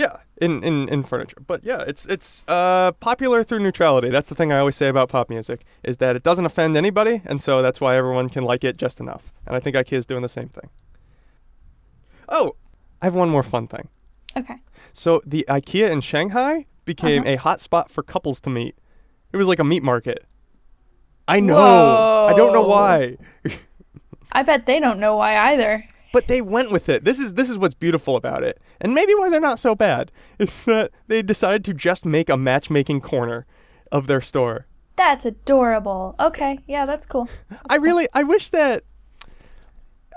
Yeah, 0.00 0.16
in, 0.40 0.64
in, 0.64 0.88
in 0.88 1.02
furniture. 1.02 1.36
But 1.46 1.62
yeah, 1.62 1.84
it's 1.86 2.06
it's 2.06 2.44
uh, 2.48 2.92
popular 3.00 3.44
through 3.44 3.58
neutrality. 3.60 4.08
That's 4.08 4.30
the 4.30 4.34
thing 4.34 4.50
I 4.50 4.58
always 4.58 4.76
say 4.76 4.88
about 4.88 5.10
pop 5.10 5.28
music 5.28 5.60
is 5.82 5.98
that 5.98 6.16
it 6.16 6.22
doesn't 6.22 6.46
offend 6.46 6.74
anybody, 6.76 7.20
and 7.26 7.38
so 7.40 7.60
that's 7.60 7.80
why 7.82 7.96
everyone 7.96 8.28
can 8.30 8.42
like 8.44 8.64
it 8.64 8.78
just 8.78 8.98
enough. 9.00 9.24
And 9.46 9.54
I 9.54 9.60
think 9.60 9.76
IKEA 9.76 9.98
is 9.98 10.06
doing 10.06 10.22
the 10.22 10.28
same 10.28 10.48
thing. 10.48 10.70
Oh, 12.28 12.56
I 13.02 13.06
have 13.06 13.14
one 13.14 13.28
more 13.28 13.42
fun 13.42 13.66
thing. 13.66 13.88
Okay. 14.36 14.56
So 14.92 15.20
the 15.26 15.44
IKEA 15.48 15.90
in 15.90 16.00
Shanghai 16.00 16.66
became 16.86 17.22
Uh-huh. 17.22 17.32
a 17.32 17.36
hot 17.36 17.60
spot 17.60 17.90
for 17.90 18.02
couples 18.02 18.40
to 18.40 18.50
meet. 18.50 18.74
It 19.32 19.36
was 19.36 19.48
like 19.48 19.58
a 19.58 19.64
meat 19.64 19.82
market. 19.82 20.24
I 21.28 21.40
know. 21.40 21.56
Whoa. 21.56 22.28
I 22.30 22.36
don't 22.36 22.52
know 22.54 22.66
why. 22.66 23.16
I 24.32 24.42
bet 24.44 24.64
they 24.66 24.80
don't 24.80 24.98
know 24.98 25.16
why 25.16 25.36
either. 25.52 25.84
But 26.12 26.26
they 26.26 26.40
went 26.40 26.70
with 26.70 26.88
it. 26.88 27.04
This 27.04 27.18
is 27.18 27.34
this 27.34 27.50
is 27.50 27.58
what's 27.58 27.74
beautiful 27.74 28.16
about 28.16 28.42
it, 28.42 28.60
and 28.80 28.94
maybe 28.94 29.14
why 29.14 29.28
they're 29.28 29.40
not 29.40 29.60
so 29.60 29.74
bad 29.74 30.10
is 30.38 30.64
that 30.64 30.90
they 31.06 31.22
decided 31.22 31.64
to 31.66 31.74
just 31.74 32.04
make 32.04 32.28
a 32.28 32.36
matchmaking 32.36 33.00
corner 33.00 33.46
of 33.92 34.06
their 34.06 34.20
store. 34.20 34.66
That's 34.96 35.24
adorable. 35.24 36.14
Okay, 36.20 36.60
yeah, 36.66 36.86
that's 36.86 37.06
cool. 37.06 37.28
I 37.70 37.76
really 37.76 38.06
I 38.12 38.22
wish 38.22 38.50
that 38.50 38.84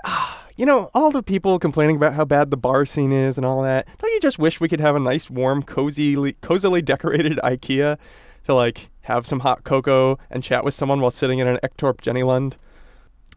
you 0.56 0.66
know 0.66 0.90
all 0.94 1.10
the 1.10 1.22
people 1.22 1.58
complaining 1.58 1.96
about 1.96 2.14
how 2.14 2.24
bad 2.24 2.50
the 2.50 2.56
bar 2.56 2.84
scene 2.86 3.12
is 3.12 3.36
and 3.36 3.46
all 3.46 3.62
that. 3.62 3.86
Don't 3.98 4.12
you 4.12 4.20
just 4.20 4.38
wish 4.38 4.60
we 4.60 4.68
could 4.68 4.80
have 4.80 4.96
a 4.96 5.00
nice, 5.00 5.30
warm, 5.30 5.62
cozy, 5.62 6.32
cozily 6.40 6.82
decorated 6.82 7.38
IKEA 7.44 7.98
to 8.46 8.54
like 8.54 8.90
have 9.02 9.26
some 9.26 9.40
hot 9.40 9.64
cocoa 9.64 10.18
and 10.30 10.42
chat 10.42 10.64
with 10.64 10.74
someone 10.74 11.00
while 11.00 11.10
sitting 11.10 11.38
in 11.38 11.46
an 11.46 11.58
Ektorp 11.62 12.00
Jennylund? 12.00 12.54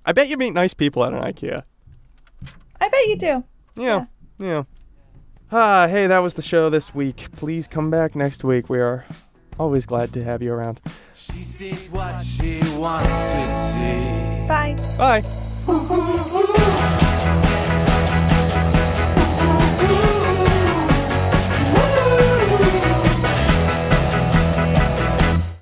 I 0.06 0.13
bet 0.13 0.30
you 0.30 0.38
meet 0.38 0.54
nice 0.54 0.74
people 0.74 1.04
at 1.04 1.13
an 1.13 1.22
IKEA. 1.22 1.63
I 2.80 2.90
bet 2.90 3.08
you 3.08 3.18
do. 3.18 3.44
Yeah. 3.76 4.06
Yeah. 4.40 4.63
Ah, 5.52 5.88
hey, 5.88 6.08
that 6.08 6.20
was 6.20 6.34
the 6.34 6.42
show 6.42 6.70
this 6.70 6.94
week. 6.94 7.28
Please 7.36 7.68
come 7.68 7.90
back 7.90 8.16
next 8.16 8.44
week. 8.44 8.70
We 8.70 8.80
are 8.80 9.06
always 9.60 9.86
glad 9.86 10.13
to 10.13 10.24
have 10.24 10.42
you 10.42 10.54
around. 10.54 10.80
She 11.16 11.44
sees 11.44 11.90
what 11.90 12.20
she 12.20 12.60
wants 12.76 13.10
to 13.10 13.50
see. 13.72 14.48
Bye. 14.48 14.76
Bye. 14.98 15.24